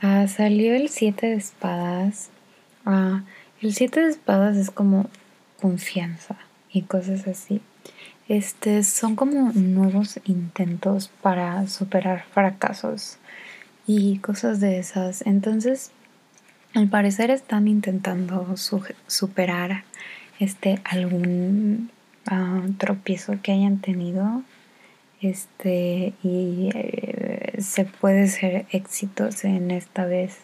ah, 0.00 0.26
salió 0.28 0.74
el 0.74 0.88
7 0.88 1.26
de 1.26 1.34
espadas. 1.34 2.30
Uh, 2.86 3.20
el 3.62 3.74
siete 3.74 4.02
de 4.02 4.10
espadas 4.10 4.56
es 4.56 4.70
como 4.70 5.08
confianza 5.60 6.36
y 6.70 6.82
cosas 6.82 7.26
así. 7.26 7.62
Este 8.28 8.82
son 8.82 9.16
como 9.16 9.52
nuevos 9.54 10.20
intentos 10.26 11.10
para 11.22 11.66
superar 11.66 12.24
fracasos 12.32 13.16
y 13.86 14.18
cosas 14.18 14.60
de 14.60 14.78
esas. 14.78 15.22
Entonces, 15.22 15.92
al 16.74 16.88
parecer 16.88 17.30
están 17.30 17.68
intentando 17.68 18.54
superar 19.06 19.84
este 20.38 20.78
algún 20.84 21.90
ah, 22.26 22.62
tropiezo 22.78 23.40
que 23.42 23.52
hayan 23.52 23.80
tenido 23.80 24.42
este 25.20 26.12
y 26.22 26.70
eh, 26.74 27.56
se 27.60 27.84
puede 27.84 28.28
ser 28.28 28.66
éxitos 28.70 29.44
en 29.44 29.70
esta 29.70 30.04
vez 30.04 30.38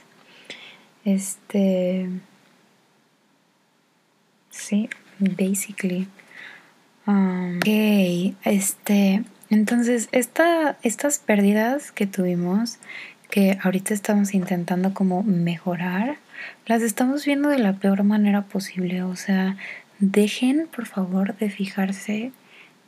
este 1.04 2.08
Sí, 4.50 4.90
basically. 5.18 6.08
Um, 7.06 7.56
ok, 7.56 8.34
este, 8.44 9.24
entonces 9.48 10.08
esta, 10.12 10.76
estas 10.82 11.18
pérdidas 11.18 11.92
que 11.92 12.06
tuvimos, 12.06 12.78
que 13.30 13.58
ahorita 13.62 13.94
estamos 13.94 14.34
intentando 14.34 14.92
como 14.92 15.22
mejorar, 15.22 16.18
las 16.66 16.82
estamos 16.82 17.24
viendo 17.24 17.48
de 17.48 17.58
la 17.58 17.74
peor 17.74 18.02
manera 18.02 18.42
posible. 18.42 19.02
O 19.02 19.16
sea, 19.16 19.56
dejen 20.00 20.68
por 20.74 20.86
favor 20.86 21.36
de 21.36 21.50
fijarse 21.50 22.32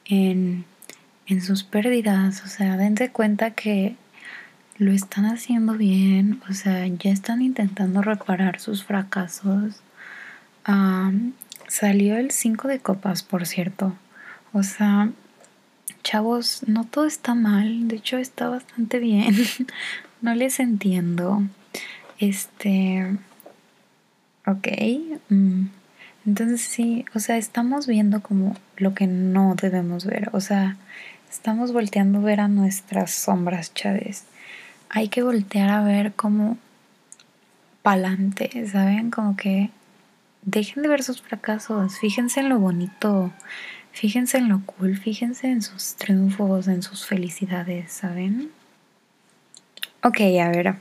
en, 0.07 0.64
en 1.27 1.42
sus 1.42 1.62
pérdidas. 1.62 2.42
O 2.44 2.48
sea, 2.48 2.77
dense 2.77 3.11
cuenta 3.11 3.53
que 3.53 3.96
lo 4.79 4.92
están 4.92 5.27
haciendo 5.27 5.75
bien. 5.75 6.42
O 6.51 6.55
sea, 6.55 6.87
ya 6.87 7.11
están 7.11 7.42
intentando 7.42 8.03
reparar 8.03 8.59
sus 8.61 8.85
fracasos. 8.85 9.81
Salió 11.68 12.16
el 12.16 12.31
5 12.31 12.68
de 12.68 12.81
copas, 12.81 13.22
por 13.22 13.46
cierto. 13.46 13.94
O 14.53 14.62
sea, 14.62 15.11
chavos, 16.03 16.62
no 16.66 16.85
todo 16.85 17.07
está 17.07 17.35
mal. 17.35 17.88
De 17.88 17.96
hecho, 17.96 18.18
está 18.18 18.48
bastante 18.48 18.98
bien. 18.98 19.35
no 20.20 20.35
les 20.35 20.61
entiendo. 20.61 21.42
Este. 22.18 23.16
Ok. 24.46 24.68
Mm, 25.31 25.66
Entonces 26.27 26.61
sí, 26.61 27.05
o 27.15 27.19
sea, 27.19 27.37
estamos 27.37 27.87
viendo 27.87 28.23
como 28.23 28.57
lo 28.77 28.95
que 28.95 29.07
no 29.07 29.55
debemos 29.61 30.05
ver. 30.05 30.31
O 30.33 30.41
sea, 30.41 30.77
estamos 31.31 31.73
volteando 31.73 32.19
a 32.19 32.23
ver 32.23 32.41
a 32.41 32.49
nuestras 32.49 33.11
sombras, 33.11 33.75
Chávez. 33.75 34.25
Hay 34.89 35.09
que 35.09 35.23
voltear 35.23 35.71
a 35.71 35.83
ver 35.83 36.13
como 36.13 36.59
pa'lante, 37.83 38.67
¿saben? 38.69 39.11
Como 39.11 39.37
que 39.37 39.71
dejen 40.43 40.83
de 40.83 40.89
ver 40.89 41.03
sus 41.03 41.23
fracasos, 41.23 41.99
fíjense 41.99 42.41
en 42.41 42.49
lo 42.49 42.59
bonito, 42.59 43.33
fíjense 43.93 44.39
en 44.39 44.49
lo 44.49 44.61
cool, 44.65 44.97
fíjense 44.97 45.49
en 45.49 45.63
sus 45.63 45.95
triunfos, 45.95 46.69
en 46.69 46.83
sus 46.83 47.07
felicidades, 47.07 47.93
¿saben? 47.93 48.51
Ok, 50.03 50.21
a 50.41 50.49
ver. 50.49 50.77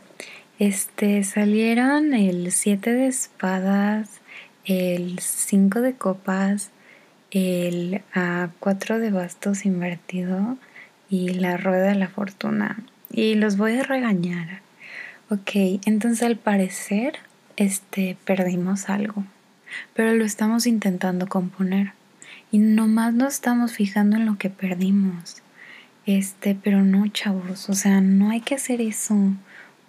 Este 0.60 1.24
salieron 1.24 2.14
el 2.14 2.52
7 2.52 2.94
de 2.94 3.08
espadas, 3.08 4.21
el 4.66 5.20
5 5.20 5.82
de 5.82 5.94
copas, 5.94 6.72
el 7.32 8.02
a 8.14 8.50
4 8.60 9.00
de 9.00 9.12
bastos 9.12 9.66
invertido 9.66 10.58
y 11.10 11.30
la 11.30 11.58
rueda 11.58 11.90
de 11.90 11.96
la 11.96 12.08
fortuna. 12.08 12.84
Y 13.12 13.36
los 13.36 13.58
voy 13.58 13.78
a 13.78 13.84
regañar. 13.84 14.62
Ok, 15.30 15.52
entonces 15.86 16.24
al 16.24 16.38
parecer 16.38 17.16
este 17.58 18.18
perdimos 18.26 18.90
algo, 18.90 19.24
pero 19.94 20.14
lo 20.14 20.26
estamos 20.26 20.68
intentando 20.68 21.28
componer 21.28 21.94
y 22.52 22.60
nomás 22.60 23.14
nos 23.14 23.36
estamos 23.36 23.74
fijando 23.74 24.18
en 24.18 24.26
lo 24.26 24.38
que 24.38 24.50
perdimos. 24.50 25.42
Este, 26.06 26.56
pero 26.56 26.82
no, 26.84 27.08
chavos, 27.08 27.70
o 27.70 27.74
sea, 27.74 28.02
no 28.02 28.30
hay 28.30 28.42
que 28.42 28.56
hacer 28.56 28.82
eso. 28.82 29.16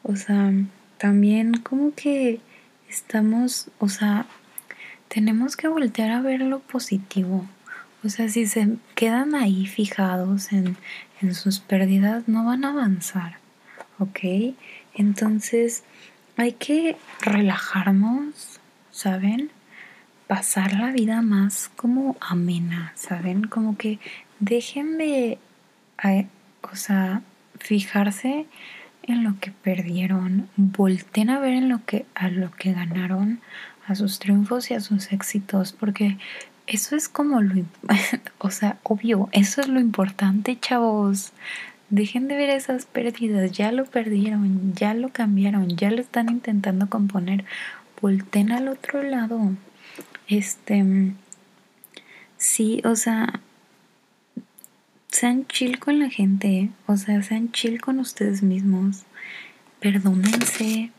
O 0.02 0.14
sea, 0.14 0.52
también 0.98 1.54
como 1.54 1.94
que 1.94 2.40
estamos, 2.88 3.68
o 3.78 3.88
sea, 3.88 4.26
tenemos 5.12 5.58
que 5.58 5.68
voltear 5.68 6.10
a 6.10 6.22
ver 6.22 6.40
lo 6.40 6.60
positivo. 6.60 7.46
O 8.02 8.08
sea, 8.08 8.30
si 8.30 8.46
se 8.46 8.76
quedan 8.94 9.34
ahí 9.34 9.66
fijados 9.66 10.52
en, 10.52 10.78
en 11.20 11.34
sus 11.34 11.60
pérdidas, 11.60 12.28
no 12.28 12.46
van 12.46 12.64
a 12.64 12.70
avanzar. 12.70 13.36
¿Ok? 13.98 14.20
Entonces, 14.94 15.84
hay 16.38 16.52
que 16.52 16.96
relajarnos, 17.20 18.58
¿saben? 18.90 19.50
Pasar 20.28 20.72
la 20.72 20.90
vida 20.92 21.20
más 21.20 21.70
como 21.76 22.16
amena, 22.20 22.92
¿saben? 22.96 23.44
Como 23.44 23.76
que 23.76 23.98
dejen 24.40 24.96
de, 24.96 25.38
o 26.62 26.74
sea, 26.74 27.20
fijarse 27.58 28.46
en 29.02 29.24
lo 29.24 29.38
que 29.40 29.50
perdieron, 29.50 30.48
volten 30.56 31.28
a 31.28 31.38
ver 31.38 31.52
en 31.52 31.68
lo 31.68 31.84
que, 31.84 32.06
a 32.14 32.28
lo 32.28 32.50
que 32.52 32.72
ganaron, 32.72 33.40
a 33.86 33.94
sus 33.94 34.18
triunfos 34.18 34.70
y 34.70 34.74
a 34.74 34.80
sus 34.80 35.12
éxitos, 35.12 35.72
porque 35.72 36.18
eso 36.66 36.96
es 36.96 37.08
como 37.08 37.40
lo, 37.40 37.64
o 38.38 38.50
sea, 38.50 38.78
obvio, 38.82 39.28
eso 39.32 39.60
es 39.60 39.68
lo 39.68 39.80
importante, 39.80 40.58
chavos. 40.58 41.32
Dejen 41.90 42.26
de 42.26 42.36
ver 42.36 42.48
esas 42.50 42.86
pérdidas, 42.86 43.52
ya 43.52 43.70
lo 43.70 43.84
perdieron, 43.84 44.72
ya 44.74 44.94
lo 44.94 45.10
cambiaron, 45.10 45.76
ya 45.76 45.90
lo 45.90 46.00
están 46.00 46.30
intentando 46.30 46.88
componer. 46.88 47.44
Volten 48.00 48.50
al 48.50 48.68
otro 48.68 49.02
lado. 49.02 49.52
Este, 50.26 51.12
sí, 52.38 52.80
o 52.86 52.96
sea, 52.96 53.40
sean 55.08 55.46
chill 55.46 55.78
con 55.78 55.98
la 55.98 56.08
gente, 56.08 56.70
o 56.86 56.96
sea, 56.96 57.22
sean 57.22 57.52
chill 57.52 57.80
con 57.80 57.98
ustedes 57.98 58.42
mismos. 58.42 59.02
Perdónense. 59.78 60.90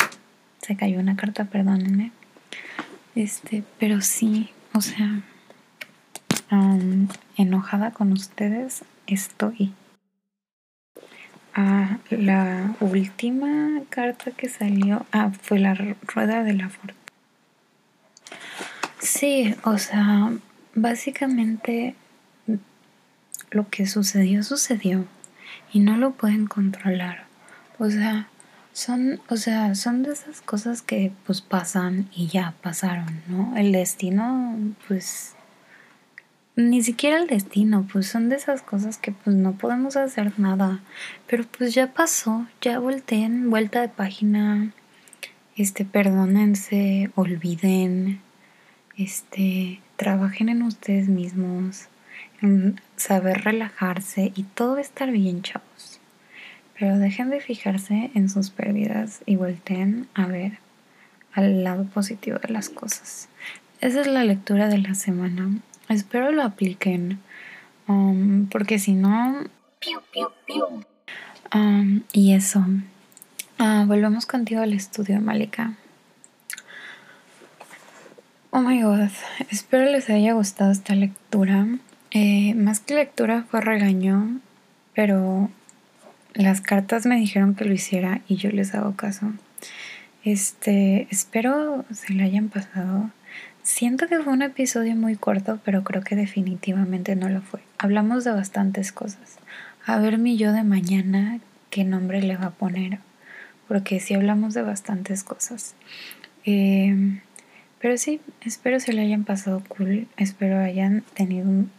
Se 0.61 0.75
cayó 0.75 0.99
una 0.99 1.15
carta, 1.15 1.45
perdónenme. 1.45 2.11
Este, 3.15 3.63
pero 3.79 4.01
sí, 4.01 4.49
o 4.73 4.81
sea, 4.81 5.21
enojada 7.37 7.91
con 7.91 8.11
ustedes 8.11 8.83
estoy. 9.07 9.73
Ah, 11.55 11.97
la 12.09 12.75
última 12.79 13.81
carta 13.89 14.31
que 14.31 14.49
salió 14.49 15.05
ah, 15.11 15.31
fue 15.39 15.59
la 15.59 15.75
rueda 15.75 16.43
de 16.43 16.53
la 16.53 16.69
fortuna. 16.69 16.99
Sí, 18.99 19.53
o 19.63 19.77
sea, 19.77 20.31
básicamente 20.73 21.95
lo 23.51 23.69
que 23.69 23.85
sucedió 23.85 24.41
sucedió 24.41 25.05
y 25.71 25.79
no 25.79 25.97
lo 25.97 26.11
pueden 26.11 26.47
controlar. 26.47 27.25
O 27.77 27.89
sea, 27.89 28.27
son, 28.73 29.21
o 29.29 29.37
sea, 29.37 29.75
son 29.75 30.03
de 30.03 30.11
esas 30.11 30.41
cosas 30.41 30.81
que 30.81 31.11
pues 31.25 31.41
pasan 31.41 32.09
y 32.13 32.27
ya 32.27 32.55
pasaron, 32.61 33.21
¿no? 33.27 33.55
El 33.55 33.71
destino, 33.71 34.57
pues 34.87 35.35
ni 36.55 36.83
siquiera 36.83 37.17
el 37.17 37.27
destino, 37.27 37.87
pues 37.91 38.07
son 38.07 38.29
de 38.29 38.35
esas 38.35 38.61
cosas 38.61 38.97
que 38.97 39.11
pues 39.11 39.35
no 39.35 39.53
podemos 39.53 39.95
hacer 39.95 40.39
nada, 40.39 40.81
pero 41.27 41.45
pues 41.57 41.73
ya 41.73 41.93
pasó, 41.93 42.47
ya 42.61 42.79
volteen, 42.79 43.49
vuelta 43.49 43.81
de 43.81 43.89
página, 43.89 44.71
este, 45.55 45.85
perdónense, 45.85 47.11
olviden, 47.15 48.21
este, 48.97 49.81
trabajen 49.95 50.49
en 50.49 50.63
ustedes 50.63 51.07
mismos, 51.07 51.87
en 52.41 52.79
saber 52.97 53.43
relajarse 53.43 54.31
y 54.35 54.43
todo 54.43 54.73
va 54.73 54.79
a 54.79 54.81
estar 54.81 55.11
bien, 55.11 55.41
chavos. 55.41 56.02
Pero 56.77 56.97
dejen 56.97 57.29
de 57.29 57.39
fijarse 57.39 58.11
en 58.15 58.29
sus 58.29 58.49
pérdidas 58.49 59.21
y 59.25 59.35
volteen 59.35 60.07
a 60.13 60.25
ver 60.25 60.59
al 61.33 61.63
lado 61.63 61.85
positivo 61.85 62.39
de 62.39 62.49
las 62.49 62.69
cosas. 62.69 63.29
Esa 63.81 64.01
es 64.01 64.07
la 64.07 64.23
lectura 64.23 64.67
de 64.67 64.77
la 64.77 64.95
semana. 64.95 65.57
Espero 65.89 66.31
lo 66.31 66.43
apliquen. 66.43 67.19
Um, 67.87 68.47
porque 68.47 68.79
si 68.79 68.93
no... 68.93 69.43
Um, 71.53 72.01
y 72.13 72.33
eso. 72.33 72.65
Uh, 73.59 73.85
volvemos 73.85 74.25
contigo 74.25 74.61
al 74.61 74.73
estudio, 74.73 75.19
Malika. 75.21 75.73
Oh 78.51 78.61
my 78.61 78.81
god. 78.81 79.09
Espero 79.49 79.85
les 79.91 80.09
haya 80.09 80.33
gustado 80.33 80.71
esta 80.71 80.95
lectura. 80.95 81.67
Eh, 82.11 82.53
más 82.53 82.79
que 82.79 82.93
lectura 82.93 83.45
fue 83.49 83.61
regaño, 83.61 84.39
pero 84.93 85.49
las 86.33 86.61
cartas 86.61 87.05
me 87.05 87.17
dijeron 87.17 87.55
que 87.55 87.65
lo 87.65 87.73
hiciera 87.73 88.21
y 88.27 88.35
yo 88.35 88.49
les 88.49 88.73
hago 88.73 88.95
caso. 88.95 89.33
Este, 90.23 91.07
espero 91.11 91.85
se 91.91 92.13
le 92.13 92.23
hayan 92.23 92.49
pasado. 92.49 93.11
Siento 93.61 94.07
que 94.07 94.19
fue 94.19 94.33
un 94.33 94.41
episodio 94.41 94.95
muy 94.95 95.15
corto, 95.15 95.59
pero 95.63 95.83
creo 95.83 96.01
que 96.01 96.15
definitivamente 96.15 97.15
no 97.15 97.29
lo 97.29 97.41
fue. 97.41 97.61
Hablamos 97.77 98.23
de 98.23 98.31
bastantes 98.31 98.91
cosas. 98.91 99.37
A 99.85 99.99
ver 99.99 100.17
mi 100.17 100.37
yo 100.37 100.53
de 100.53 100.63
mañana, 100.63 101.39
qué 101.69 101.83
nombre 101.83 102.21
le 102.21 102.35
va 102.35 102.47
a 102.47 102.51
poner, 102.51 102.99
porque 103.67 103.99
sí 103.99 104.13
hablamos 104.13 104.53
de 104.53 104.63
bastantes 104.63 105.23
cosas. 105.23 105.75
Em, 106.45 107.21
pero 107.79 107.97
sí, 107.97 108.21
espero 108.41 108.79
se 108.79 108.93
le 108.93 109.01
hayan 109.01 109.23
pasado 109.23 109.61
cool, 109.67 110.07
espero 110.17 110.59
hayan 110.59 111.03
tenido 111.13 111.49
un 111.49 111.71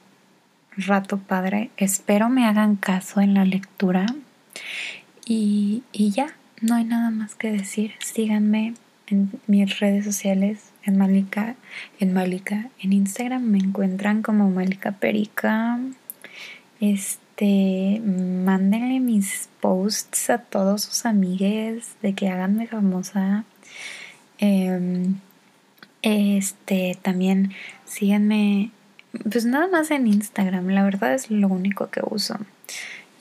rato 0.77 1.19
padre, 1.19 1.71
espero 1.77 2.29
me 2.29 2.47
hagan 2.47 2.77
caso 2.77 3.21
en 3.21 3.35
la 3.35 3.45
lectura 3.45 4.07
y, 5.27 5.83
ya, 5.93 6.35
no 6.61 6.75
hay 6.75 6.85
nada 6.85 7.11
más 7.11 7.35
que 7.35 7.51
decir. 7.51 7.93
Síganme 8.01 8.75
en 9.07 9.31
mis 9.47 9.81
redes 9.81 10.05
sociales, 10.05 10.71
en 10.85 10.99
Malika, 10.99 11.57
en 12.01 12.13
Malika, 12.13 12.71
en 12.81 12.93
Instagram 12.93 13.43
me 13.43 13.59
encuentran 13.59 14.23
como 14.23 14.51
Malika 14.51 14.93
Perica. 14.93 15.79
Este, 16.81 18.03
mándenle 18.05 19.01
mis 19.01 19.49
posts 19.61 20.31
a 20.31 20.39
todos 20.39 20.83
sus 20.83 21.07
amigues 21.07 21.97
de 22.03 22.15
que 22.15 22.29
háganme 22.29 22.67
famosa. 22.67 23.45
Em, 24.39 25.17
este, 26.03 26.99
también 27.01 27.53
síganme, 27.87 28.73
pues 29.31 29.47
nada 29.47 29.69
más 29.69 29.91
en 29.91 30.07
Instagram, 30.07 30.69
la 30.69 30.83
verdad 30.83 31.15
es 31.15 31.31
lo 31.31 31.49
único 31.49 31.89
que 31.89 32.03
uso. 32.05 32.37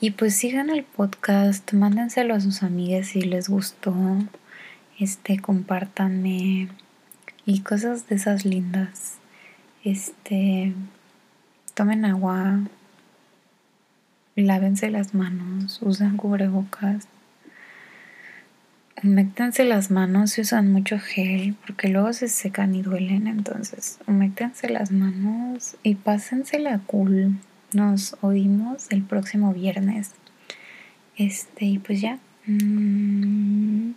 Y 0.04 0.10
pues 0.10 0.36
sigan 0.36 0.68
el 0.68 0.84
podcast, 0.84 1.72
mándenselo 1.72 2.34
a 2.34 2.40
sus 2.40 2.62
amigas 2.62 3.06
si 3.06 3.22
les 3.22 3.48
gustó. 3.48 3.94
Este, 4.98 5.38
compártanme 5.38 6.68
y 7.46 7.60
cosas 7.60 8.06
de 8.06 8.16
esas 8.16 8.44
lindas. 8.44 9.14
Este, 9.82 10.74
tomen 11.72 12.04
agua, 12.04 12.60
lávense 14.36 14.90
las 14.90 15.14
manos, 15.14 15.78
usen 15.80 16.18
cubrebocas. 16.18 17.08
Humectense 19.02 19.64
las 19.64 19.90
manos 19.90 20.32
si 20.32 20.42
usan 20.42 20.70
mucho 20.70 20.98
gel, 20.98 21.56
porque 21.64 21.88
luego 21.88 22.12
se 22.12 22.28
secan 22.28 22.74
y 22.74 22.82
duelen. 22.82 23.26
Entonces, 23.26 24.00
humectense 24.06 24.68
las 24.68 24.90
manos 24.90 25.76
y 25.82 25.94
pásensela 25.94 26.78
cool. 26.80 27.38
Nos 27.74 28.16
oímos 28.20 28.86
el 28.90 29.02
próximo 29.02 29.52
viernes. 29.52 30.12
Este, 31.16 31.64
y 31.64 31.78
pues 31.78 32.00
ya. 32.00 32.18
Mm, 32.46 33.92